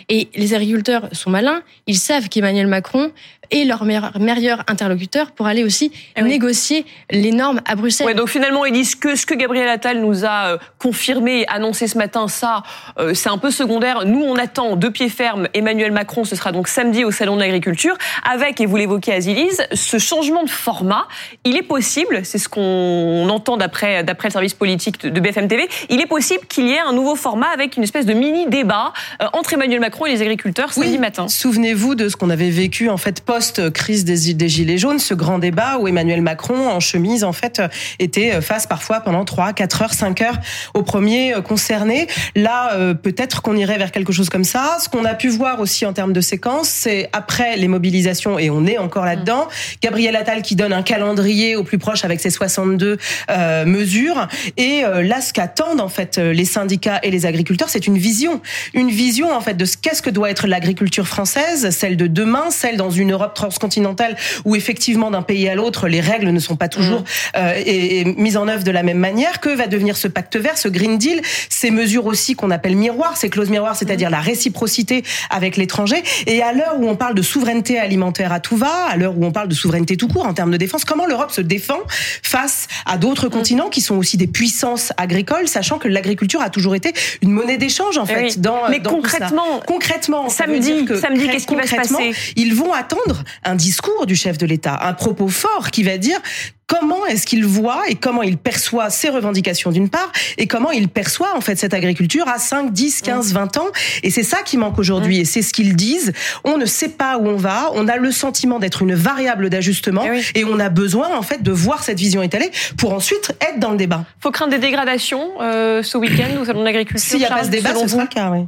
Et 0.10 0.30
les 0.36 0.54
agriculteurs 0.54 1.10
sont 1.12 1.30
malins, 1.30 1.62
ils 1.88 1.98
savent 1.98 2.30
qu'Emmanuel 2.30 2.68
Macron 2.68 3.12
est 3.52 3.66
leur 3.66 3.84
meilleur 3.86 4.64
interlocuteur 4.68 5.32
pour 5.32 5.48
aller 5.48 5.64
aussi 5.64 5.92
eh 6.16 6.22
négocier 6.22 6.86
les 7.12 7.32
normes 7.32 7.62
à 7.66 7.76
Bruxelles. 7.76 8.08
Ouais, 8.08 8.14
donc 8.14 8.30
finalement, 8.30 8.66
ils 8.66 8.74
disent 8.74 8.96
que 8.96 9.16
ce 9.16 9.26
que 9.26 9.34
Gabriel 9.34 9.68
Attal 9.68 10.00
nous 10.02 10.26
a 10.26 10.54
euh, 10.54 10.58
confirmé, 10.80 11.46
annoncé 11.48 11.88
ce 11.88 11.98
matin, 11.98 12.28
ça, 12.28 12.64
euh, 13.00 13.14
c'est 13.14 13.30
un 13.30 13.38
peu 13.38 13.52
secondaire. 13.52 14.06
Nous, 14.06 14.22
on 14.22 14.36
attend 14.36 14.76
de 14.76 14.90
pied 14.90 15.10
ferme 15.10 15.48
Emmanuel 15.54 15.92
Macron, 15.92 16.24
ce 16.24 16.36
sera 16.36 16.52
donc 16.52 16.68
samedi 16.68 17.04
au 17.04 17.12
Salon 17.12 17.36
de 17.36 17.42
l'Agriculture, 17.42 17.98
avec, 18.30 18.62
et 18.62 18.66
vous 18.66 18.76
l'évoquez 18.76 19.14
Azilise, 19.14 19.64
ce 19.74 19.98
changement 19.98 20.44
de 20.44 20.50
format, 20.50 21.08
il 21.44 21.56
est 21.56 21.64
possible, 21.64 22.22
c'est 22.24 22.38
ce 22.38 22.50
qu'on 22.50 23.28
entend 23.30 23.58
d'après 23.58 24.04
le 24.04 24.32
service 24.32 24.54
politique 24.54 25.06
de 25.06 25.20
BFM 25.20 25.48
TV, 25.48 25.68
il 25.90 26.02
est 26.02 26.06
possible 26.06 26.46
qu'il 26.48 26.68
y 26.68 26.74
ait 26.74 26.80
un 26.80 26.94
nouveau 26.94 27.16
format 27.16 27.48
avec 27.48 27.78
une 27.78 27.84
espèce 27.84 28.06
de 28.06 28.14
mini 28.14 28.48
débat 28.48 28.94
euh, 29.22 29.28
entre 29.34 29.54
Emmanuel 29.54 29.80
Macron 29.80 30.06
et 30.06 30.10
les 30.10 30.22
agriculteurs 30.22 30.74
samedi 30.74 30.98
matin. 30.98 31.28
Souvenez-vous 31.28 31.96
de 31.96 32.10
ce 32.10 32.16
qu'on 32.16 32.30
avait 32.30 32.50
vécu 32.50 32.90
en 32.90 32.98
fait 32.98 33.22
post-crise 33.38 34.04
des, 34.04 34.34
des, 34.34 34.50
gilets 34.50 34.80
jaunes, 34.80 34.98
ce 34.98 35.14
grand 35.14 35.38
débat 35.38 35.78
où 35.80 35.88
Emmanuel 35.88 36.24
Macron 36.24 36.70
en 36.70 36.80
chemise 36.80 37.24
en 37.24 37.34
fait 37.34 37.62
était 38.00 38.42
face 38.42 38.66
parfois 38.66 39.00
pendant 39.02 39.26
3, 39.26 39.54
4 39.54 39.82
heures, 39.84 39.94
5 39.94 40.22
heures 40.22 40.40
au 40.74 40.82
premier 40.82 41.36
euh, 41.36 41.42
concerné. 41.42 42.08
Là, 42.36 42.74
euh, 42.74 42.96
peut-être 42.96 43.44
qu'on 43.44 43.56
irait 43.56 43.78
vers 43.78 43.92
quelque 43.92 44.12
chose 44.12 44.30
comme 44.30 44.44
ça. 44.44 44.78
Ce 44.82 44.90
qu'on 44.90 45.06
a 45.06 45.14
pu 45.14 45.30
voir 45.30 45.60
aussi 45.60 45.86
en 45.86 45.94
termes 45.94 46.14
de 46.14 46.22
séquence, 46.22 46.68
c'est 46.68 47.10
après 47.14 47.58
les 47.58 47.68
mobilisations 47.68 48.40
et 48.40 48.50
on 48.50 48.66
est 48.66 48.80
encore 48.80 49.06
là-dedans. 49.06 49.48
Gabriel 49.84 50.16
Attal 50.16 50.42
qui 50.42 50.56
donne 50.56 50.74
un 50.74 50.82
calendrier 50.82 51.56
au 51.56 51.64
plus 51.64 51.78
proche 51.78 52.06
avec 52.06 52.20
ses 52.20 52.32
62 52.32 52.98
euh, 53.30 53.66
mesures 53.66 54.28
et 54.58 54.84
euh, 54.84 55.04
là, 55.04 55.22
ce 55.22 55.32
qu'attendent 55.32 55.82
en 55.82 55.90
fait 55.90 56.18
les 56.18 56.46
syndicats 56.46 57.00
et 57.04 57.12
les 57.12 57.28
agriculteurs, 57.28 57.70
c'est 57.70 57.86
une 57.86 57.98
vision, 57.98 58.42
une 58.74 58.90
vision 58.90 59.32
en 59.32 59.42
fait 59.42 59.56
de 59.56 59.66
ce 59.66 59.78
qu'est-ce 59.78 60.02
que 60.02 60.10
doit 60.10 60.32
être 60.32 60.48
l'agriculture 60.48 61.08
française, 61.08 61.70
celle 61.70 61.98
de 61.98 62.08
demain, 62.08 62.50
celle 62.50 62.78
dans 62.78 62.90
une 62.90 63.12
Europe 63.12 63.27
transcontinentale 63.34 64.16
où 64.46 64.56
effectivement 64.56 65.12
d'un 65.12 65.22
pays 65.22 65.48
à 65.50 65.56
l'autre 65.56 65.88
les 65.88 66.02
règles 66.02 66.30
ne 66.30 66.40
sont 66.40 66.56
pas 66.56 66.68
toujours 66.68 67.02
mmh. 67.02 67.38
euh, 67.38 68.14
mises 68.18 68.38
en 68.38 68.48
œuvre 68.48 68.64
de 68.64 68.72
la 68.72 68.84
même 68.84 68.98
manière. 68.98 69.40
Que 69.40 69.50
va 69.50 69.68
devenir 69.68 69.98
ce 69.98 70.08
pacte 70.08 70.36
vert, 70.38 70.58
ce 70.58 70.68
Green 70.68 70.98
Deal, 70.98 71.22
ces 71.50 71.72
mesures 71.72 72.06
aussi 72.06 72.36
qu'on 72.36 72.52
appelle 72.52 72.76
miroirs, 72.76 73.18
ces 73.18 73.30
clauses 73.30 73.50
miroirs, 73.50 73.76
c'est-à-dire 73.76 74.10
mmh. 74.10 74.14
la 74.14 74.22
réciprocité 74.22 75.04
avec 75.30 75.58
l'étranger. 75.58 76.04
Et 76.26 76.42
à 76.42 76.54
l'heure 76.54 76.76
où 76.80 76.88
on 76.88 76.96
parle 76.96 77.16
de 77.16 77.22
souveraineté 77.22 77.80
alimentaire 77.80 78.32
à 78.32 78.40
tout 78.40 78.58
va, 78.58 78.86
à 78.90 78.98
l'heure 78.98 79.18
où 79.18 79.26
on 79.26 79.32
parle 79.32 79.48
de 79.48 79.56
souveraineté 79.56 79.98
tout 79.98 80.08
court 80.08 80.26
en 80.26 80.34
termes 80.34 80.52
de 80.52 80.58
défense, 80.58 80.86
comment 80.86 81.06
l'Europe 81.06 81.32
se 81.32 81.42
défend 81.42 81.80
face 82.24 82.68
à 82.86 82.98
d'autres 82.98 83.28
mmh. 83.28 83.32
continents 83.32 83.70
qui 83.70 83.82
sont 83.82 83.96
aussi 83.96 84.18
des 84.18 84.28
puissances 84.28 84.92
agricole, 84.98 85.48
sachant 85.48 85.78
que 85.78 85.88
l'agriculture 85.88 86.42
a 86.42 86.50
toujours 86.50 86.76
été 86.76 86.94
une 87.22 87.32
monnaie 87.32 87.58
d'échange 87.58 87.98
en 87.98 88.06
eh 88.06 88.14
fait. 88.14 88.42
Dans, 88.42 88.70
Mais 88.70 88.82
concrètement, 88.82 89.62
concrètement, 89.66 90.30
samedi, 90.30 90.86
samedi, 91.00 91.28
qu'est-ce 91.28 91.48
qui 91.48 91.56
va 91.56 91.68
se 91.68 91.76
passer? 91.76 92.14
Ils 92.36 92.54
vont 92.54 92.74
attendre 92.74 93.17
un 93.44 93.56
discours 93.56 94.06
du 94.06 94.16
chef 94.16 94.38
de 94.38 94.46
l'État, 94.46 94.80
un 94.84 94.94
propos 94.94 95.28
fort 95.28 95.72
qui 95.72 95.84
va 95.84 95.98
dire 95.98 96.20
comment 96.68 97.06
est-ce 97.06 97.26
qu'il 97.26 97.46
voit 97.46 97.84
et 97.88 97.96
comment 97.96 98.24
il 98.24 98.38
perçoit 98.38 98.90
ses 98.90 99.08
revendications 99.08 99.72
d'une 99.72 99.88
part 99.88 100.12
et 100.38 100.48
comment 100.48 100.72
il 100.72 100.90
perçoit 100.90 101.34
en 101.36 101.40
fait 101.40 101.56
cette 101.56 101.74
agriculture 101.74 102.28
à 102.28 102.40
5, 102.40 102.74
10, 102.74 103.02
15, 103.04 103.32
20 103.34 103.58
ans 103.58 103.68
et 104.04 104.10
c'est 104.10 104.24
ça 104.24 104.40
qui 104.44 104.58
manque 104.58 104.78
aujourd'hui 104.78 105.20
et 105.20 105.26
c'est 105.26 105.42
ce 105.42 105.54
qu'ils 105.54 105.78
disent 105.78 106.12
on 106.44 106.58
ne 106.58 106.66
sait 106.66 106.90
pas 106.90 107.18
où 107.20 107.26
on 107.28 107.38
va 107.38 107.72
on 107.74 107.88
a 107.88 107.96
le 107.96 108.12
sentiment 108.12 108.60
d'être 108.60 108.82
une 108.82 108.96
variable 108.96 109.50
d'ajustement 109.50 110.04
Eh 110.06 110.10
oui. 110.12 110.26
et 110.36 110.44
on 110.44 110.60
a 110.60 110.68
besoin 110.68 111.16
en 111.18 111.22
fait 111.22 111.42
de 111.42 111.52
voir 111.52 111.84
cette 111.84 112.00
vision 112.00 112.22
étalée 112.22 112.52
pour 112.78 112.92
ensuite 112.94 113.34
être 113.40 113.60
dans 113.62 113.72
le 113.72 113.78
débat 113.78 114.04
Faut 114.20 114.32
craindre 114.32 114.52
des 114.52 114.60
dégradations 114.60 115.26
euh, 115.42 115.82
ce 115.84 115.98
week-end 115.98 116.42
au 116.42 116.44
salon 116.44 116.60
de 116.60 116.66
l'agriculture. 116.66 117.00
s'il 117.10 117.20
n'y 117.20 117.26
a 117.26 117.30
pas 117.30 117.46
ce 117.46 117.50
débat 117.50 117.74
ce 117.76 117.88
sera 117.88 118.02
le 118.02 118.08
cas 118.10 118.30
oui. 118.30 118.46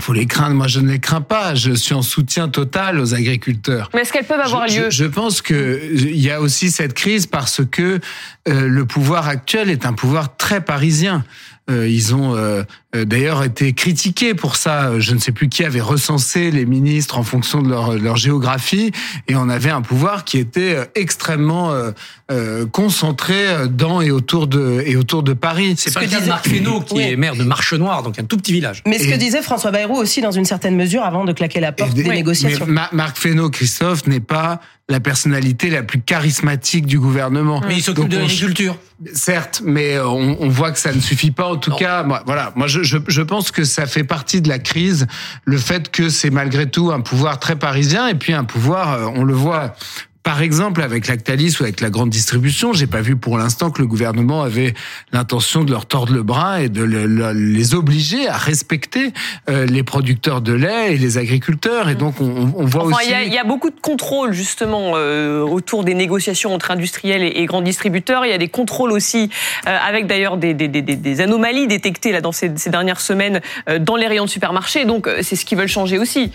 Faut 0.00 0.12
les 0.12 0.26
craindre. 0.26 0.54
Moi, 0.54 0.66
je 0.66 0.80
ne 0.80 0.90
les 0.90 0.98
crains 0.98 1.20
pas. 1.20 1.54
Je 1.54 1.72
suis 1.72 1.94
en 1.94 2.02
soutien 2.02 2.48
total 2.48 2.98
aux 2.98 3.14
agriculteurs. 3.14 3.90
Mais 3.94 4.00
est-ce 4.00 4.12
qu'elles 4.12 4.26
peuvent 4.26 4.40
avoir 4.40 4.68
je, 4.68 4.80
lieu? 4.80 4.90
je, 4.90 4.96
je 4.96 5.04
pense 5.04 5.42
que 5.42 5.80
il 5.92 6.20
y 6.20 6.30
a 6.30 6.40
aussi 6.40 6.70
cette 6.70 6.94
crise 6.94 7.26
parce 7.26 7.62
que 7.70 8.00
euh, 8.48 8.68
le 8.68 8.84
pouvoir 8.84 9.28
actuel 9.28 9.70
est 9.70 9.86
un 9.86 9.92
pouvoir 9.92 10.36
très 10.36 10.60
parisien. 10.60 11.24
Euh, 11.68 11.86
ils 11.88 12.14
ont 12.16 12.34
euh, 12.34 12.62
euh, 12.96 13.04
d'ailleurs 13.04 13.44
été 13.44 13.72
critiqués 13.74 14.34
pour 14.34 14.56
ça. 14.56 14.98
Je 14.98 15.14
ne 15.14 15.20
sais 15.20 15.30
plus 15.30 15.48
qui 15.48 15.64
avait 15.64 15.80
recensé 15.80 16.50
les 16.50 16.66
ministres 16.66 17.16
en 17.18 17.22
fonction 17.22 17.62
de 17.62 17.68
leur, 17.68 17.96
leur 17.96 18.16
géographie, 18.16 18.90
et 19.28 19.36
on 19.36 19.48
avait 19.48 19.70
un 19.70 19.82
pouvoir 19.82 20.24
qui 20.24 20.38
était 20.38 20.78
extrêmement 20.96 21.70
euh, 21.72 21.92
euh, 22.32 22.66
concentré 22.66 23.68
dans 23.68 24.00
et 24.00 24.10
autour 24.10 24.46
de 24.48 24.82
et 24.84 24.96
autour 24.96 25.22
de 25.22 25.32
Paris. 25.32 25.74
C'est 25.76 25.90
Ce 25.90 25.94
pas 25.94 26.00
que 26.00 26.06
le 26.06 26.10
cas 26.10 26.16
de 26.16 26.20
disait- 26.22 26.30
Marc 26.32 26.48
Fesneau, 26.48 26.80
qui 26.80 26.94
Oui. 26.94 27.02
est 27.02 27.16
maire 27.16 27.36
de 27.36 27.44
Marche-Noire, 27.44 28.02
donc 28.02 28.18
un 28.18 28.24
tout 28.24 28.36
petit 28.36 28.52
village. 28.52 28.82
mais 28.86 28.98
ce 28.98 29.06
que 29.08 29.16
disait 29.16 29.42
François 29.42 29.70
Bayrou 29.70 29.96
aussi 29.96 30.20
dans 30.20 30.32
une 30.32 30.44
certaine 30.44 30.74
mesure 30.76 31.04
avant 31.04 31.24
de 31.24 31.32
claquer 31.32 31.60
la 31.60 31.70
porte 31.72 31.92
Et- 31.92 32.02
des 32.02 32.08
mais 32.08 32.16
négociations 32.16 32.66
Ma- 32.66 32.88
Marc 32.92 33.16
Fesneau, 33.18 33.48
Christophe, 33.50 34.06
n'est 34.08 34.18
pas 34.20 34.60
la 34.90 35.00
personnalité 35.00 35.70
la 35.70 35.82
plus 35.82 36.00
charismatique 36.00 36.84
du 36.84 36.98
gouvernement. 36.98 37.62
Mais 37.66 37.76
il 37.76 37.82
s'occupe 37.82 38.08
de 38.08 38.18
l'agriculture. 38.18 38.76
Certes, 39.14 39.62
mais 39.64 39.94
euh, 39.94 40.06
on, 40.06 40.36
on 40.40 40.48
voit 40.48 40.72
que 40.72 40.78
ça 40.78 40.92
ne 40.92 41.00
suffit 41.00 41.30
pas. 41.30 41.46
En 41.46 41.56
tout 41.56 41.70
Non. 41.70 41.76
cas, 41.76 42.02
moi, 42.02 42.22
voilà, 42.26 42.52
moi 42.56 42.66
je, 42.66 42.82
je, 42.82 42.98
je 43.06 43.22
pense 43.22 43.50
que 43.50 43.64
ça 43.64 43.86
fait 43.86 44.04
partie 44.04 44.42
de 44.42 44.48
la 44.48 44.58
crise, 44.58 45.06
le 45.44 45.56
fait 45.56 45.90
que 45.90 46.08
c'est 46.10 46.30
malgré 46.30 46.68
tout 46.68 46.90
un 46.90 47.00
pouvoir 47.00 47.38
très 47.38 47.56
parisien 47.56 48.08
et 48.08 48.14
puis 48.14 48.32
un 48.34 48.44
pouvoir, 48.44 48.92
euh, 48.92 49.06
on 49.14 49.24
le 49.24 49.32
voit. 49.32 49.74
Par 50.22 50.42
exemple, 50.42 50.82
avec 50.82 51.06
Lactalis 51.08 51.56
ou 51.60 51.62
avec 51.62 51.80
la 51.80 51.88
grande 51.88 52.10
distribution, 52.10 52.74
j'ai 52.74 52.86
pas 52.86 53.00
vu 53.00 53.16
pour 53.16 53.38
l'instant 53.38 53.70
que 53.70 53.80
le 53.80 53.86
gouvernement 53.88 54.42
avait 54.42 54.74
l'intention 55.12 55.64
de 55.64 55.70
leur 55.70 55.86
tordre 55.86 56.12
le 56.12 56.22
bras 56.22 56.60
et 56.60 56.68
de 56.68 56.82
le- 56.82 57.06
le- 57.06 57.32
les 57.32 57.74
obliger 57.74 58.28
à 58.28 58.36
respecter 58.36 59.12
euh, 59.48 59.64
les 59.64 59.82
producteurs 59.82 60.42
de 60.42 60.52
lait 60.52 60.94
et 60.94 60.98
les 60.98 61.16
agriculteurs. 61.16 61.88
Et 61.88 61.94
donc, 61.94 62.20
on, 62.20 62.52
on 62.54 62.64
voit 62.66 62.84
Enfin, 62.86 62.96
aussi. 62.98 63.06
il 63.08 63.12
y, 63.12 63.14
a, 63.14 63.22
il 63.22 63.32
y 63.32 63.38
a 63.38 63.44
beaucoup 63.44 63.70
de 63.70 63.80
contrôles 63.80 64.34
justement 64.34 64.92
euh, 64.94 65.40
autour 65.40 65.84
des 65.84 65.94
négociations 65.94 66.52
entre 66.52 66.70
industriels 66.70 67.22
et, 67.22 67.40
et 67.40 67.46
grands 67.46 67.62
distributeurs. 67.62 68.26
Il 68.26 68.30
y 68.30 68.34
a 68.34 68.38
des 68.38 68.48
contrôles 68.48 68.92
aussi, 68.92 69.30
euh, 69.66 69.76
avec 69.88 70.06
d'ailleurs 70.06 70.36
des, 70.36 70.52
des, 70.52 70.68
des, 70.68 70.82
des 70.82 71.20
anomalies 71.22 71.66
détectées 71.66 72.12
là 72.12 72.20
dans 72.20 72.32
ces, 72.32 72.50
ces 72.56 72.68
dernières 72.70 73.00
semaines 73.00 73.40
euh, 73.70 73.78
dans 73.78 73.96
les 73.96 74.06
rayons 74.06 74.26
de 74.26 74.30
supermarché. 74.30 74.84
Donc 74.84 75.08
c'est 75.22 75.34
ce 75.34 75.46
qu'ils 75.46 75.56
veulent 75.56 75.66
changer 75.66 75.98
aussi. 75.98 76.30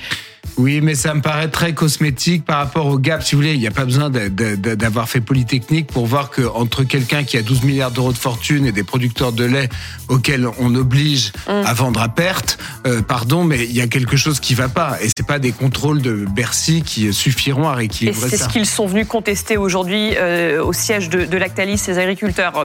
Oui, 0.57 0.79
mais 0.79 0.95
ça 0.95 1.13
me 1.13 1.21
paraît 1.21 1.49
très 1.49 1.73
cosmétique 1.73 2.45
par 2.45 2.57
rapport 2.59 2.85
au 2.87 2.97
gap. 2.99 3.23
Si 3.23 3.35
vous 3.35 3.41
voulez, 3.41 3.55
il 3.55 3.59
n'y 3.59 3.67
a 3.67 3.71
pas 3.75 3.85
besoin 3.85 4.09
d'avoir 4.09 5.09
fait 5.09 5.21
Polytechnique 5.21 5.87
pour 5.87 6.05
voir 6.05 6.29
que 6.29 6.41
entre 6.41 6.83
quelqu'un 6.83 7.23
qui 7.23 7.37
a 7.37 7.41
12 7.41 7.63
milliards 7.63 7.91
d'euros 7.91 8.13
de 8.13 8.17
fortune 8.17 8.65
et 8.65 8.71
des 8.71 8.83
producteurs 8.83 9.31
de 9.31 9.43
lait 9.43 9.69
auxquels 10.07 10.47
on 10.59 10.73
oblige 10.75 11.31
à 11.47 11.73
vendre 11.73 12.01
à 12.01 12.09
perte, 12.09 12.57
euh, 12.87 13.01
pardon, 13.01 13.43
mais 13.43 13.63
il 13.65 13.75
y 13.75 13.81
a 13.81 13.87
quelque 13.87 14.17
chose 14.17 14.39
qui 14.39 14.53
va 14.53 14.69
pas. 14.69 14.97
Et 15.01 15.09
c'est 15.15 15.27
pas 15.27 15.39
des 15.39 15.51
contrôles 15.51 16.01
de 16.01 16.25
Bercy 16.35 16.83
qui 16.83 17.11
suffiront 17.13 17.67
à 17.67 17.73
Et 17.73 17.77
rééquilibrer 17.77 18.29
c'est 18.29 18.37
ce 18.37 18.49
qu'ils 18.49 18.65
sont 18.65 18.85
venus 18.85 19.07
contester 19.07 19.57
aujourd'hui 19.57 20.11
euh, 20.15 20.63
au 20.63 20.73
siège 20.73 21.09
de, 21.09 21.25
de 21.25 21.37
Lactalis, 21.37 21.77
ces 21.77 21.97
agriculteurs. 21.97 22.53